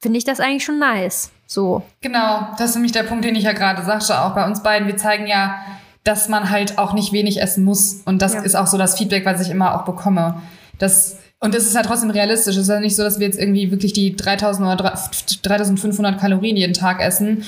[0.00, 1.30] finde ich das eigentlich schon nice.
[1.46, 1.82] So.
[2.00, 4.88] Genau, das ist nämlich der Punkt, den ich ja gerade sagte, auch bei uns beiden.
[4.88, 5.64] Wir zeigen ja,
[6.02, 8.42] dass man halt auch nicht wenig essen muss und das ja.
[8.42, 10.42] ist auch so das Feedback, was ich immer auch bekomme.
[10.78, 12.56] Das und es ist halt trotzdem realistisch.
[12.56, 14.98] Es ist ja nicht so, dass wir jetzt irgendwie wirklich die 3000 oder
[15.42, 17.44] 3500 Kalorien jeden Tag essen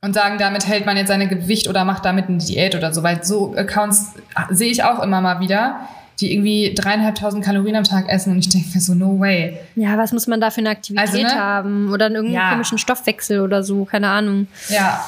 [0.00, 3.02] und sagen, damit hält man jetzt seine Gewicht oder macht damit eine Diät oder so.
[3.02, 4.12] Weil so Accounts
[4.50, 5.80] sehe ich auch immer mal wieder,
[6.20, 9.58] die irgendwie dreieinhalbtausend Kalorien am Tag essen und ich denke mir so, no way.
[9.74, 11.34] Ja, was muss man da für eine Aktivität also, ne?
[11.34, 11.92] haben?
[11.92, 12.50] Oder irgendeinen ja.
[12.50, 14.46] komischen Stoffwechsel oder so, keine Ahnung.
[14.68, 15.04] Ja,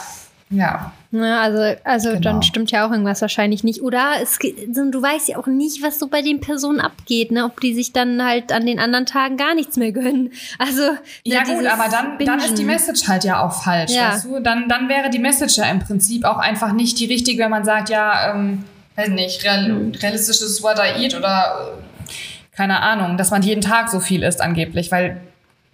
[0.51, 0.93] ja.
[1.11, 2.21] Ne, also, also genau.
[2.21, 3.83] dann stimmt ja auch irgendwas wahrscheinlich nicht.
[3.83, 7.45] Oder es, du weißt ja auch nicht, was so bei den Personen abgeht, ne?
[7.45, 10.33] Ob die sich dann halt an den anderen Tagen gar nichts mehr gönnen.
[10.59, 14.13] Also ne, ja gut, aber dann, dann ist die Message halt ja auch falsch, ja.
[14.13, 14.41] weißt du?
[14.41, 17.65] Dann, dann wäre die Message ja im Prinzip auch einfach nicht die richtige, wenn man
[17.65, 18.65] sagt, ja, ähm,
[18.97, 23.91] weiß nicht, real, realistisches What I Eat oder äh, keine Ahnung, dass man jeden Tag
[23.91, 25.21] so viel isst angeblich, weil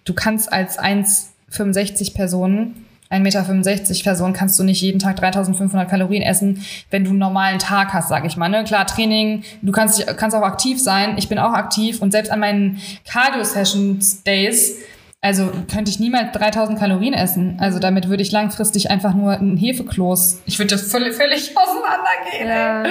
[0.04, 6.22] du kannst als 1,65 Personen 1,65 Meter Person kannst du nicht jeden Tag 3500 Kalorien
[6.22, 8.48] essen, wenn du einen normalen Tag hast, sag ich mal.
[8.48, 8.62] Ne?
[8.64, 11.18] Klar, Training, du kannst, kannst auch aktiv sein.
[11.18, 14.76] Ich bin auch aktiv und selbst an meinen Cardio-Sessions-Days,
[15.20, 17.56] also könnte ich niemals 3000 Kalorien essen.
[17.60, 22.48] Also damit würde ich langfristig einfach nur ein Hefekloß, ich würde das völlig, völlig auseinandergehen.
[22.48, 22.84] Ja.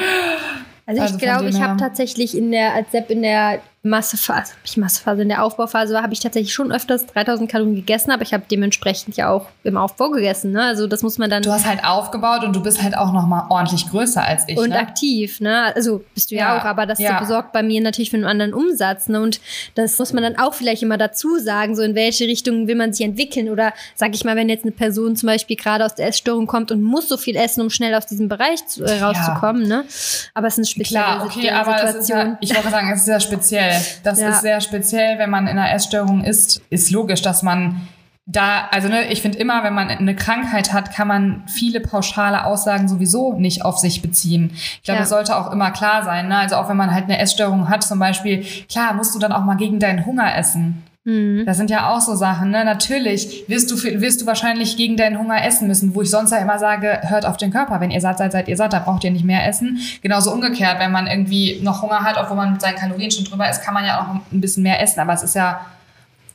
[0.85, 4.75] Also, also ich glaube, ich habe tatsächlich in der, als Sepp in der Massephase, nicht
[4.75, 8.33] Massephase, in der Aufbauphase war, habe ich tatsächlich schon öfters 3000 Kalorien gegessen, aber ich
[8.33, 10.51] habe dementsprechend ja auch im Aufbau gegessen.
[10.51, 10.61] Ne?
[10.63, 11.43] Also das muss man dann.
[11.43, 14.57] Du hast halt aufgebaut und du bist halt auch noch mal ordentlich größer als ich.
[14.57, 14.79] Und ne?
[14.79, 15.73] aktiv, ne?
[15.75, 17.19] Also bist du ja, Ja, auch, aber das ja.
[17.19, 19.07] besorgt bei mir natürlich für einen anderen Umsatz.
[19.07, 19.21] Ne?
[19.21, 19.39] Und
[19.75, 22.91] das muss man dann auch vielleicht immer dazu sagen, so in welche Richtung will man
[22.91, 23.49] sich entwickeln.
[23.49, 26.71] Oder sag ich mal, wenn jetzt eine Person zum Beispiel gerade aus der Essstörung kommt
[26.73, 29.67] und muss so viel essen, um schnell aus diesem Bereich zu, äh, rauszukommen.
[29.69, 29.85] Ne?
[30.33, 32.17] Aber es ist eine spezielle Klar, okay, Situ- aber Situation.
[32.19, 33.68] ja, ich wollte sagen, es ist sehr speziell.
[34.03, 34.29] Das Ja.
[34.29, 37.87] ist sehr speziell, wenn man in einer Essstörung ist, ist logisch, dass man
[38.31, 42.45] da, also ne, ich finde immer, wenn man eine Krankheit hat, kann man viele pauschale
[42.45, 44.51] Aussagen sowieso nicht auf sich beziehen.
[44.53, 45.01] Ich glaube, Ja.
[45.01, 46.27] das sollte auch immer klar sein.
[46.27, 46.37] Ne?
[46.37, 49.43] Also auch wenn man halt eine Essstörung hat, zum Beispiel, klar, musst du dann auch
[49.43, 50.83] mal gegen deinen Hunger essen.
[51.09, 51.45] Mhm.
[51.45, 52.63] Das sind ja auch so Sachen, ne?
[52.63, 56.37] Natürlich wirst du, wirst du wahrscheinlich gegen deinen Hunger essen müssen, wo ich sonst ja
[56.37, 57.81] immer sage, hört auf den Körper.
[57.81, 59.79] Wenn ihr satt seid, seid ihr satt, da braucht ihr nicht mehr essen.
[60.01, 63.49] Genauso umgekehrt, wenn man irgendwie noch Hunger hat, obwohl man mit seinen Kalorien schon drüber
[63.49, 64.99] ist, kann man ja auch ein bisschen mehr essen.
[64.99, 65.61] Aber es ist ja,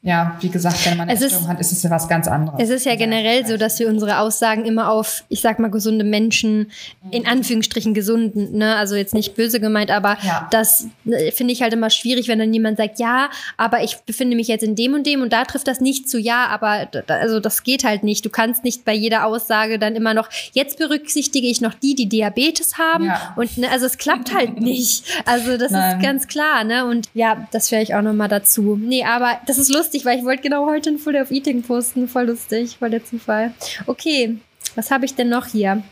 [0.05, 2.29] ja, wie gesagt, wenn man eine Es ist- Essstörung hat, ist es ja was ganz
[2.29, 2.61] anderes.
[2.63, 6.05] Es ist ja generell so, dass wir unsere Aussagen immer auf, ich sag mal, gesunde
[6.05, 6.71] Menschen,
[7.11, 10.47] in Anführungsstrichen gesunden, ne, also jetzt nicht böse gemeint, aber Ja.
[10.51, 14.37] das äh, finde ich halt immer schwierig, wenn dann jemand sagt, ja, aber ich befinde
[14.37, 17.41] mich jetzt in dem und dem und da trifft das nicht zu, ja, aber also
[17.41, 18.25] das geht halt nicht.
[18.27, 22.11] Du kannst nicht bei jeder Aussage dann immer noch, jetzt berücksichtige ich noch die, die
[22.11, 23.33] Diabetes haben Ja.
[23.37, 25.05] und ne, also es klappt halt nicht.
[25.25, 25.97] Also das Nein.
[25.99, 28.79] ist ganz klar, ne, und ja, das wäre ich auch noch mal dazu.
[28.81, 32.09] Nee, aber das ist lustig, weil ich wollte genau heute ein Full of Eating posten,
[32.09, 33.53] voll lustig, voll der Zufall.
[33.87, 34.39] Okay,
[34.75, 35.83] was habe ich denn noch hier?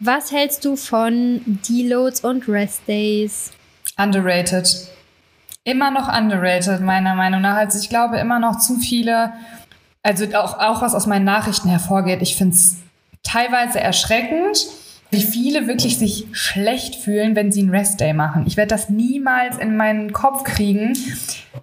[0.00, 3.52] Was hältst du von Deloads und Rest Days?
[3.98, 4.88] Underrated.
[5.64, 7.56] Immer noch underrated, meiner Meinung nach.
[7.56, 9.32] Also ich glaube immer noch zu viele,
[10.02, 12.20] also auch, auch was aus meinen Nachrichten hervorgeht.
[12.22, 12.78] Ich finde es
[13.22, 14.66] teilweise erschreckend,
[15.12, 18.44] wie viele wirklich sich schlecht fühlen, wenn sie einen Restday machen.
[18.46, 20.96] Ich werde das niemals in meinen Kopf kriegen,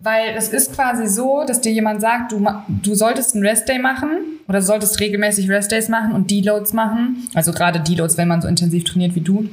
[0.02, 4.10] weil es ist quasi so, dass dir jemand sagt, du, du solltest einen Restday machen
[4.48, 7.28] oder solltest regelmäßig Restdays machen und Deloads machen.
[7.34, 9.50] Also gerade Deloads, wenn man so intensiv trainiert wie du.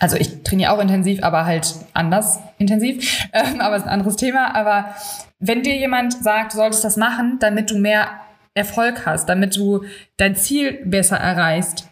[0.00, 3.28] Also ich trainiere auch intensiv, aber halt anders intensiv.
[3.32, 4.54] Ähm, aber ist ein anderes Thema.
[4.54, 4.94] Aber
[5.40, 8.08] wenn dir jemand sagt, du solltest das machen, damit du mehr
[8.54, 9.82] Erfolg hast, damit du
[10.16, 11.88] dein Ziel besser erreichst,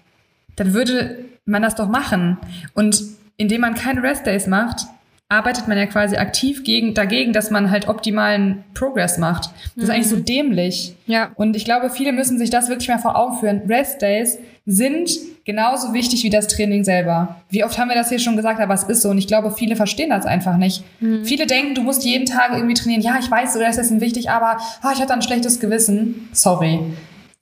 [0.56, 2.38] dann würde man das doch machen.
[2.74, 3.02] Und
[3.36, 4.86] indem man keine Restdays macht,
[5.32, 9.50] arbeitet man ja quasi aktiv gegen, dagegen, dass man halt optimalen Progress macht.
[9.74, 10.94] Das ist eigentlich so dämlich.
[11.06, 11.30] Ja.
[11.36, 13.62] Und ich glaube, viele müssen sich das wirklich mal vor Augen führen.
[13.66, 15.10] Restdays sind
[15.44, 17.36] genauso wichtig wie das Training selber.
[17.48, 19.08] Wie oft haben wir das hier schon gesagt, aber es ist so.
[19.08, 20.84] Und ich glaube, viele verstehen das einfach nicht.
[21.24, 23.00] Viele denken, du musst jeden Tag irgendwie trainieren.
[23.02, 26.28] Ja, ich weiß, Restdays sind wichtig, aber ah, ich hatte ein schlechtes Gewissen.
[26.32, 26.78] Sorry.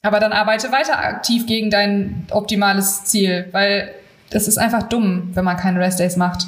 [0.02, 3.94] Aber dann arbeite weiter aktiv gegen dein optimales Ziel, weil
[4.30, 6.46] das ist einfach dumm, wenn man keine Restdays macht.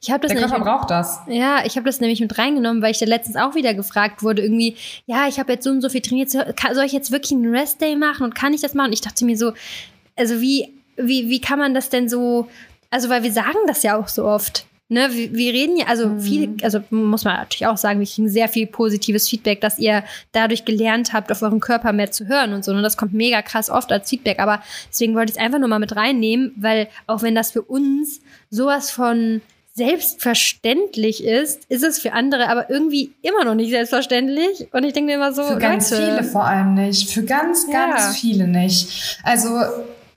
[0.00, 1.20] Ich habe das Der Körper braucht das.
[1.26, 4.42] Ja, ich habe das nämlich mit reingenommen, weil ich da letztens auch wieder gefragt wurde,
[4.42, 4.76] irgendwie,
[5.06, 7.96] ja, ich habe jetzt so und so viel trainiert, soll ich jetzt wirklich einen Restday
[7.96, 8.88] machen und kann ich das machen?
[8.88, 9.52] Und ich dachte mir so,
[10.16, 12.48] also wie, wie, wie kann man das denn so,
[12.90, 14.64] also weil wir sagen das ja auch so oft.
[14.90, 18.30] Ne, wir, wir reden ja, also viel, also muss man natürlich auch sagen, wir kriegen
[18.30, 22.54] sehr viel positives Feedback, dass ihr dadurch gelernt habt, auf euren Körper mehr zu hören
[22.54, 22.72] und so.
[22.72, 24.38] Und das kommt mega krass oft als Feedback.
[24.38, 27.60] Aber deswegen wollte ich es einfach nur mal mit reinnehmen, weil auch wenn das für
[27.62, 29.42] uns sowas von
[29.74, 34.68] selbstverständlich ist, ist es für andere aber irgendwie immer noch nicht selbstverständlich.
[34.72, 37.10] Und ich denke mir immer so, Für ganz Leute, viele vor allem nicht.
[37.10, 37.90] Für ganz, Ja.
[37.90, 39.18] ganz viele nicht.
[39.22, 39.48] Also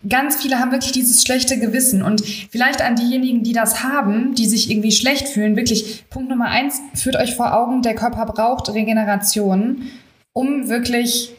[0.08, 2.02] ganz viele haben wirklich dieses schlechte Gewissen.
[2.02, 6.48] Und vielleicht an diejenigen, die das haben, die sich irgendwie schlecht fühlen, wirklich Punkt Nummer
[6.48, 9.84] eins, führt euch vor Augen, der Körper braucht Regeneration,
[10.34, 11.34] um wirklich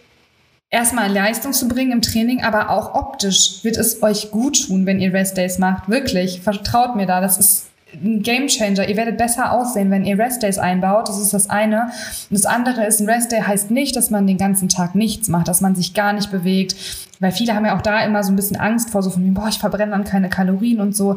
[0.71, 5.01] erstmal Leistung zu bringen im Training, aber auch optisch wird es euch gut tun, wenn
[5.01, 5.89] ihr Restdays macht.
[5.89, 7.21] Wirklich, vertraut mir da.
[7.21, 8.89] Das ist ein Gamechanger.
[8.89, 11.09] Ihr werdet besser aussehen, wenn ihr Restdays einbaut.
[11.09, 11.91] Das ist das eine.
[12.31, 15.49] Und das andere ist, ein Restday heißt nicht, dass man den ganzen Tag nichts macht,
[15.49, 16.75] dass man sich gar nicht bewegt.
[17.23, 19.47] Weil viele haben ja auch da immer so ein bisschen Angst vor, so von, boah,
[19.49, 21.17] ich verbrenne dann keine Kalorien und so.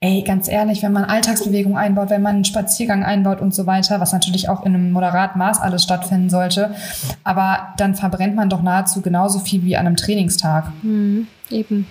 [0.00, 4.00] Ey, ganz ehrlich, wenn man Alltagsbewegung einbaut, wenn man einen Spaziergang einbaut und so weiter,
[4.00, 6.74] was natürlich auch in einem moderaten Maß alles stattfinden sollte,
[7.24, 10.72] aber dann verbrennt man doch nahezu genauso viel wie an einem Trainingstag.
[10.82, 11.86] Hm, eben.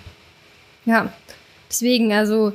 [0.84, 1.08] Ja,
[1.70, 2.52] deswegen, also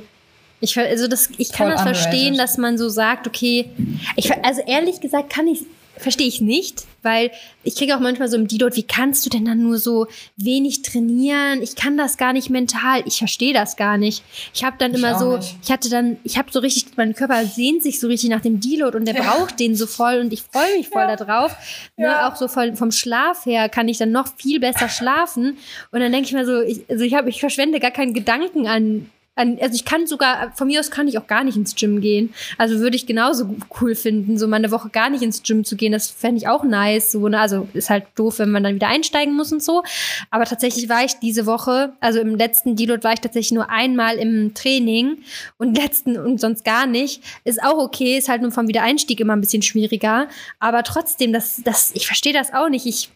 [0.60, 2.40] ich, also das, ich kann Voll das verstehen, underrated.
[2.40, 3.70] dass man so sagt, okay,
[4.16, 5.64] ich, also ehrlich gesagt kann ich
[5.96, 7.30] verstehe ich nicht, weil
[7.62, 10.82] ich kriege auch manchmal so im Deload, wie kannst du denn dann nur so wenig
[10.82, 11.62] trainieren?
[11.62, 13.02] Ich kann das gar nicht mental.
[13.06, 14.22] Ich verstehe das gar nicht.
[14.54, 15.56] Ich habe dann Ich immer so, nicht.
[15.62, 18.60] ich hatte dann, ich habe so richtig, mein Körper sehnt sich so richtig nach dem
[18.60, 19.22] Deload und der Ja.
[19.22, 21.16] braucht den so voll und ich freue mich voll Ja.
[21.16, 21.52] darauf.
[21.96, 22.28] Ne, Ja.
[22.28, 25.58] auch so voll, vom Schlaf her kann ich dann noch viel besser schlafen.
[25.92, 28.66] Und dann denke ich mir so, ich, also ich, hab, ich verschwende gar keinen Gedanken
[28.66, 32.00] an Also ich kann sogar, von mir aus kann ich auch gar nicht ins Gym
[32.00, 32.32] gehen.
[32.56, 35.74] Also würde ich genauso cool finden, so mal eine Woche gar nicht ins Gym zu
[35.76, 35.92] gehen.
[35.92, 37.10] Das fände ich auch nice.
[37.10, 37.40] So, ne?
[37.40, 39.82] Also ist halt doof, wenn man dann wieder einsteigen muss und so.
[40.30, 44.16] Aber tatsächlich war ich diese Woche, also im letzten Deload war ich tatsächlich nur einmal
[44.16, 45.18] im Training
[45.58, 47.22] und letzten und sonst gar nicht.
[47.44, 50.28] Ist auch okay, ist halt nur vom Wiedereinstieg immer ein bisschen schwieriger.
[50.60, 52.86] Aber trotzdem, das, das, ich verstehe das auch nicht.
[52.86, 53.10] Ich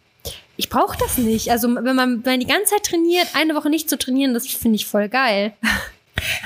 [0.57, 1.51] ich brauche das nicht.
[1.51, 4.47] Also wenn man, wenn man die ganze Zeit trainiert, eine Woche nicht zu trainieren, das
[4.49, 5.55] finde ich voll geil.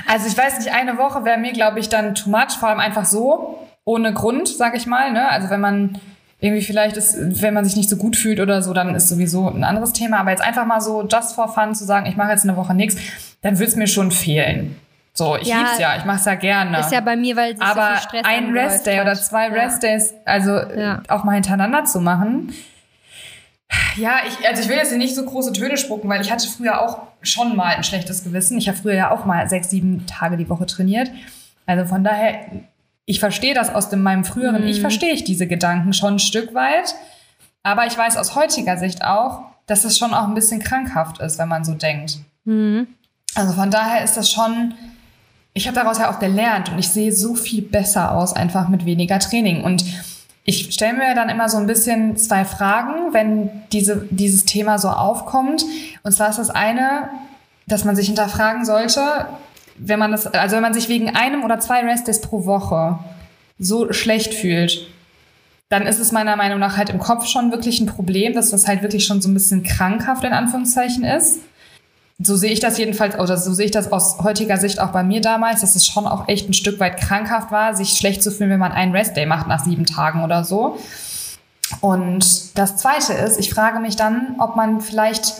[0.07, 2.79] Also ich weiß nicht, eine Woche wäre mir, glaube ich, dann too much, vor allem
[2.79, 5.11] einfach so, ohne Grund, sag ich mal.
[5.11, 5.29] Ne?
[5.29, 5.99] Also wenn man
[6.39, 9.47] irgendwie vielleicht ist, wenn man sich nicht so gut fühlt oder so, dann ist sowieso
[9.47, 10.19] ein anderes Thema.
[10.19, 12.73] Aber jetzt einfach mal so just for fun zu sagen, ich mache jetzt eine Woche
[12.73, 12.97] nichts,
[13.41, 14.75] dann würde es mir schon fehlen.
[15.13, 16.79] So, ich ja, lieb's ja, ich mach's ja gerne.
[16.79, 19.53] Ist ja bei mir, weil Aber so ein Restday oder zwei ja.
[19.53, 21.03] Restdays, also ja.
[21.07, 22.51] auch mal hintereinander zu machen,
[23.95, 26.81] ja, ich, also ich will jetzt nicht so große Töne spucken, weil ich hatte früher
[26.81, 28.57] auch schon mal ein schlechtes Gewissen.
[28.57, 31.11] Ich habe früher ja auch mal sechs, sieben Tage die Woche trainiert.
[31.65, 32.45] Also von daher,
[33.05, 34.67] ich verstehe das aus dem, meinem früheren, mhm.
[34.67, 36.95] ich verstehe ich diese Gedanken schon ein Stück weit.
[37.63, 41.39] Aber ich weiß aus heutiger Sicht auch, dass es schon auch ein bisschen krankhaft ist,
[41.39, 42.17] wenn man so denkt.
[42.43, 42.87] Mhm.
[43.35, 44.73] Also von daher ist das schon,
[45.53, 48.85] ich habe daraus ja auch gelernt und ich sehe so viel besser aus, einfach mit
[48.85, 49.63] weniger Training.
[49.63, 49.83] Und
[50.45, 54.89] ich stelle mir dann immer so ein bisschen zwei Fragen, wenn diese, dieses Thema so
[54.89, 55.63] aufkommt.
[56.03, 57.09] Und zwar ist das eine,
[57.65, 59.27] dass man sich hinterfragen sollte,
[59.77, 62.99] wenn man das, also wenn man sich wegen einem oder zwei Restdays pro Woche
[63.57, 64.87] so schlecht fühlt,
[65.69, 68.67] dann ist es meiner Meinung nach halt im Kopf schon wirklich ein Problem, dass das
[68.67, 71.39] halt wirklich schon so ein bisschen krankhaft in Anführungszeichen ist
[72.23, 75.03] so sehe ich das jedenfalls, oder so sehe ich das aus heutiger Sicht auch bei
[75.03, 78.31] mir damals, dass es schon auch echt ein Stück weit krankhaft war, sich schlecht zu
[78.31, 80.77] fühlen, wenn man einen Restday macht nach sieben Tagen oder so.
[81.81, 85.33] Und das Zweite ist, ich frage mich dann, ob man vielleicht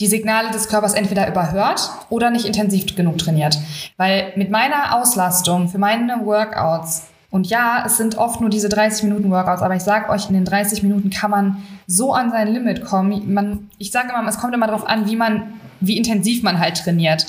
[0.00, 3.58] die Signale des Körpers entweder überhört oder nicht intensiv genug trainiert.
[3.96, 7.02] Weil mit meiner Auslastung für meine Workouts
[7.32, 10.34] und ja, es sind oft nur diese 30 Minuten Workouts, aber ich sage euch, in
[10.34, 13.32] den 30 Minuten kann man so an sein Limit kommen.
[13.32, 16.76] Man, ich sage immer, es kommt immer darauf an, wie man, wie intensiv man halt
[16.76, 17.24] trainiert.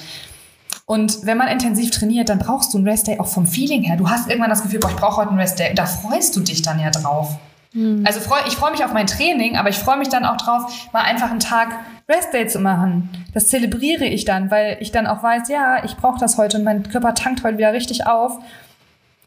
[0.86, 3.95] Und wenn man intensiv trainiert, dann brauchst du einen Restday auch vom Feeling her.
[3.95, 5.74] Du hast irgendwann das Gefühl, boah, ich brauche heute einen Restday.
[5.74, 7.38] Da freust du dich dann ja drauf.
[7.72, 8.04] Mhm.
[8.06, 10.89] Also freu, ich freue mich auf mein Training, aber ich freue mich dann auch drauf,
[10.91, 11.70] mal einfach einen Tag
[12.10, 13.10] Restday zu machen.
[13.34, 16.66] Das zelebriere ich dann, weil ich dann auch weiß, ja, ich brauche das heute und
[16.66, 18.39] mein Körper tankt heute wieder richtig auf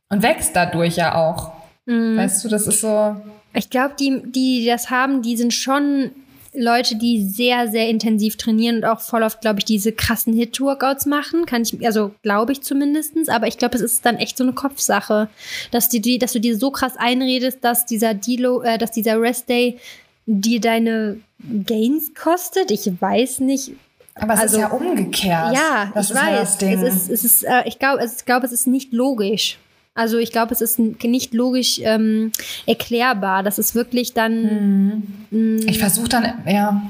[0.09, 1.52] und wächst dadurch ja auch.
[1.86, 2.16] Mhm.
[2.16, 3.16] Weißt du, das ist so.
[3.54, 6.11] Ich glaube, die, die das haben, die sind schon
[6.52, 11.07] Leute, die sehr, sehr intensiv trainieren und auch voll oft, glaube ich, diese krassen Hit-Workouts
[11.07, 11.46] machen.
[11.46, 13.28] Kann ich, also glaube ich zumindestens.
[13.28, 15.28] Aber ich glaube, es ist dann echt so eine Kopfsache,
[15.70, 19.20] dass, die, die, dass du dir so krass einredest, dass dieser Dilo, äh, dass dieser
[19.20, 19.78] Rest-Day
[20.26, 21.18] dir deine
[21.66, 22.70] Gains kostet.
[22.70, 23.72] Ich weiß nicht.
[24.14, 25.54] Aber es also, ist ja umgekehrt.
[25.54, 26.59] Ja, das ich weiß.
[26.61, 29.59] Ja es ist, es ist, äh, ich glaube, ich glaube, es ist nicht logisch.
[29.97, 32.30] Also ich glaube, es ist nicht logisch ähm,
[32.66, 33.42] erklärbar.
[33.42, 35.03] Das ist wirklich dann.
[35.30, 35.57] Hm.
[35.66, 36.82] Ich versuche dann, ja.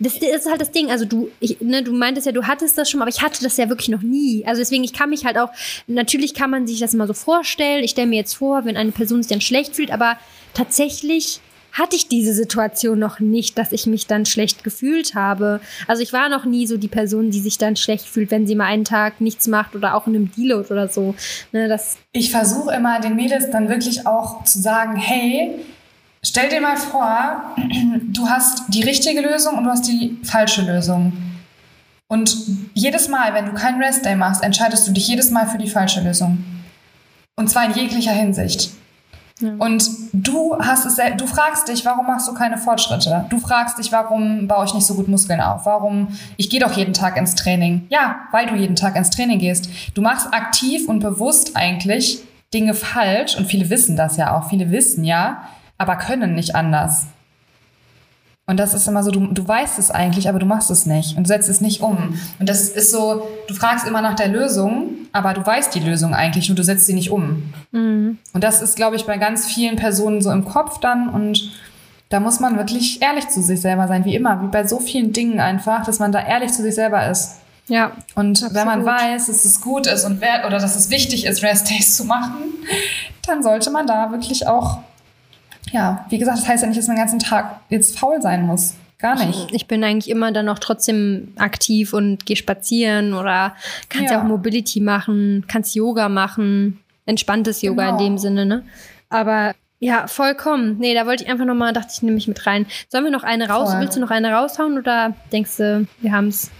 [0.00, 0.90] Das ist halt das Ding.
[0.90, 3.56] Also du, ich, ne, du meintest ja, du hattest das schon, aber ich hatte das
[3.56, 4.44] ja wirklich noch nie.
[4.46, 5.50] Also deswegen, ich kann mich halt auch,
[5.86, 7.82] natürlich kann man sich das immer so vorstellen.
[7.82, 10.16] Ich stelle mir jetzt vor, wenn eine Person sich dann schlecht fühlt, aber
[10.54, 11.40] tatsächlich
[11.78, 15.60] hatte ich diese Situation noch nicht, dass ich mich dann schlecht gefühlt habe.
[15.86, 18.54] Also ich war noch nie so die Person, die sich dann schlecht fühlt, wenn sie
[18.54, 21.14] mal einen Tag nichts macht oder auch in einem Deload oder so.
[21.52, 25.54] Ne, das ich versuche immer den Mädels dann wirklich auch zu sagen, hey,
[26.22, 27.54] stell dir mal vor,
[28.02, 31.12] du hast die richtige Lösung und du hast die falsche Lösung.
[32.08, 32.36] Und
[32.72, 36.00] jedes Mal, wenn du keinen Rest-Day machst, entscheidest du dich jedes Mal für die falsche
[36.00, 36.42] Lösung.
[37.36, 38.70] Und zwar in jeglicher Hinsicht.
[39.40, 43.26] Und du hast es, du fragst dich, warum machst du keine Fortschritte?
[43.30, 45.64] Du fragst dich, warum baue ich nicht so gut Muskeln auf?
[45.64, 47.86] Warum, ich gehe doch jeden Tag ins Training.
[47.88, 49.68] Ja, weil du jeden Tag ins Training gehst.
[49.94, 52.20] Du machst aktiv und bewusst eigentlich
[52.52, 54.48] Dinge falsch und viele wissen das ja auch.
[54.48, 55.44] Viele wissen ja,
[55.76, 57.06] aber können nicht anders.
[58.48, 61.18] Und das ist immer so, du, du weißt es eigentlich, aber du machst es nicht
[61.18, 62.18] und du setzt es nicht um.
[62.38, 66.14] Und das ist so, du fragst immer nach der Lösung, aber du weißt die Lösung
[66.14, 67.52] eigentlich, nur du setzt sie nicht um.
[67.72, 68.16] Mhm.
[68.32, 71.52] Und das ist, glaube ich, bei ganz vielen Personen so im Kopf dann und
[72.08, 75.12] da muss man wirklich ehrlich zu sich selber sein, wie immer, wie bei so vielen
[75.12, 77.40] Dingen einfach, dass man da ehrlich zu sich selber ist.
[77.66, 77.92] Ja.
[78.14, 78.54] Und absolut.
[78.54, 81.68] wenn man weiß, dass es gut ist und wert oder dass es wichtig ist, Rest
[81.68, 82.36] Days zu machen,
[83.26, 84.78] dann sollte man da wirklich auch
[85.72, 88.46] ja, wie gesagt, das heißt ja nicht, dass man den ganzen Tag jetzt faul sein
[88.46, 88.74] muss.
[88.98, 89.52] Gar nicht.
[89.52, 93.54] Ich bin eigentlich immer dann noch trotzdem aktiv und gehe spazieren oder
[93.88, 94.16] kannst ja.
[94.16, 94.22] ja.
[94.22, 97.98] auch Mobility machen, kannst Yoga machen, entspanntes Yoga genau.
[97.98, 98.64] in dem Sinne, ne?
[99.08, 100.78] Aber Ja, vollkommen.
[100.78, 102.66] Nee, da wollte ich einfach nochmal, dachte ich, nehme mich mit rein.
[102.88, 103.70] Sollen wir noch eine raus?
[103.70, 103.80] Voll.
[103.80, 106.50] Willst du noch eine raushauen oder denkst du, wir haben's?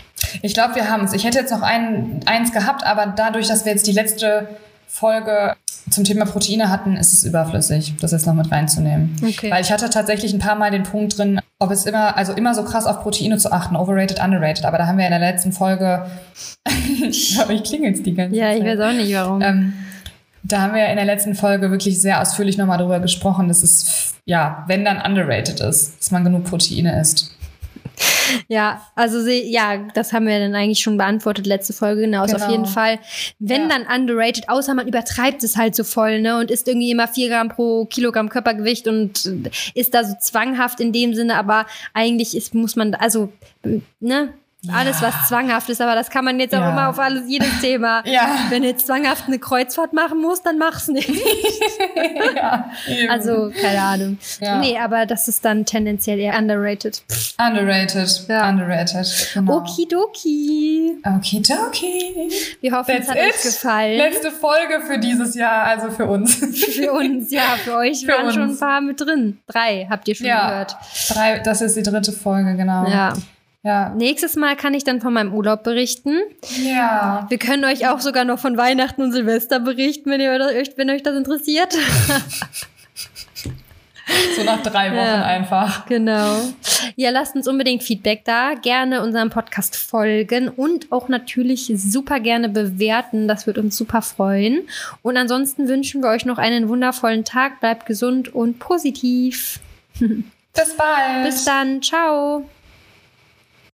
[0.43, 1.13] Ich glaube, wir haben es.
[1.13, 4.49] Ich hätte jetzt noch ein, eins gehabt, aber dadurch, dass wir jetzt die letzte
[4.89, 5.55] Folge
[5.91, 9.17] zum Thema Proteine hatten, ist es überflüssig, das jetzt noch mit reinzunehmen.
[9.23, 9.51] Okay.
[9.51, 12.55] Weil ich hatte tatsächlich ein paar Mal den Punkt drin, ob es immer, also immer
[12.55, 14.65] so krass auf Proteine zu achten, overrated, underrated.
[14.65, 16.07] Aber da haben wir in der letzten Folge,
[17.09, 18.59] ich glaube, ich klingelt's die ganze Ja, Zeit.
[18.59, 19.41] ich weiß auch nicht, warum.
[19.43, 19.73] Ähm,
[20.43, 24.15] da haben wir in der letzten Folge wirklich sehr ausführlich nochmal darüber gesprochen, dass es,
[24.25, 27.35] ja, wenn dann underrated ist, dass man genug Proteine isst.
[28.49, 32.27] Ja, also sie, ja, das haben wir dann eigentlich schon beantwortet, letzte Folge, genau.
[32.27, 32.45] Genau.
[32.45, 32.99] auf jeden Fall,
[33.39, 33.79] wenn Ja.
[33.79, 37.29] dann underrated, außer man übertreibt es halt so voll, ne, und isst irgendwie immer 4
[37.29, 39.25] Gramm pro Kilogramm Körpergewicht und
[39.75, 43.33] ist da so zwanghaft in dem Sinne, aber eigentlich ist, muss man, also,
[44.01, 44.35] ne,
[44.73, 46.71] alles, was zwanghaft ist, aber das kann man jetzt auch Ja.
[46.71, 48.03] immer auf alles, jedes Thema.
[48.07, 48.29] Ja.
[48.51, 51.09] Wenn du jetzt zwanghaft eine Kreuzfahrt machen musst, dann mach's nicht.
[52.37, 53.11] ja, eben.
[53.11, 54.19] Also, keine Ahnung.
[54.41, 54.59] Ja.
[54.59, 57.03] Nee, aber das ist dann tendenziell eher underrated.
[57.39, 58.25] Underrated.
[58.29, 58.49] Ja.
[58.49, 59.31] Underrated.
[59.35, 59.57] Genau.
[59.59, 60.97] Okidoki.
[61.05, 62.31] Okidoki.
[62.61, 63.43] Wir hoffen, That's es hat euch it.
[63.43, 63.97] gefallen.
[63.99, 66.35] Letzte Folge für dieses Jahr, also für uns.
[66.37, 68.35] Für uns, ja, für euch Für waren uns.
[68.35, 69.39] schon ein paar mit drin.
[69.47, 70.49] Drei habt ihr schon ja.
[70.51, 70.77] gehört.
[71.09, 72.87] Drei, das ist die dritte Folge, genau.
[72.89, 73.13] Ja.
[73.69, 73.91] Ja.
[73.91, 76.17] Nächstes Mal kann ich dann von meinem Urlaub berichten.
[76.65, 77.27] ja.
[77.29, 80.89] Wir können euch auch sogar noch von Weihnachten und Silvester berichten, wenn, ihr euch, wenn
[80.89, 81.77] euch das interessiert.
[84.37, 85.23] So nach drei Wochen Ja.
[85.25, 85.85] einfach.
[85.85, 86.41] genau.
[86.97, 88.55] Ja, lasst uns unbedingt Feedback da.
[88.55, 93.29] Gerne unserem Podcast folgen und auch natürlich super gerne bewerten.
[93.29, 94.61] Das wird uns super freuen.
[95.03, 97.61] Und ansonsten wünschen wir euch noch einen wundervollen Tag.
[97.61, 99.61] Bleibt gesund und positiv.
[99.99, 101.25] Bis bald.
[101.27, 101.83] Bis dann.
[101.83, 102.49] Ciao.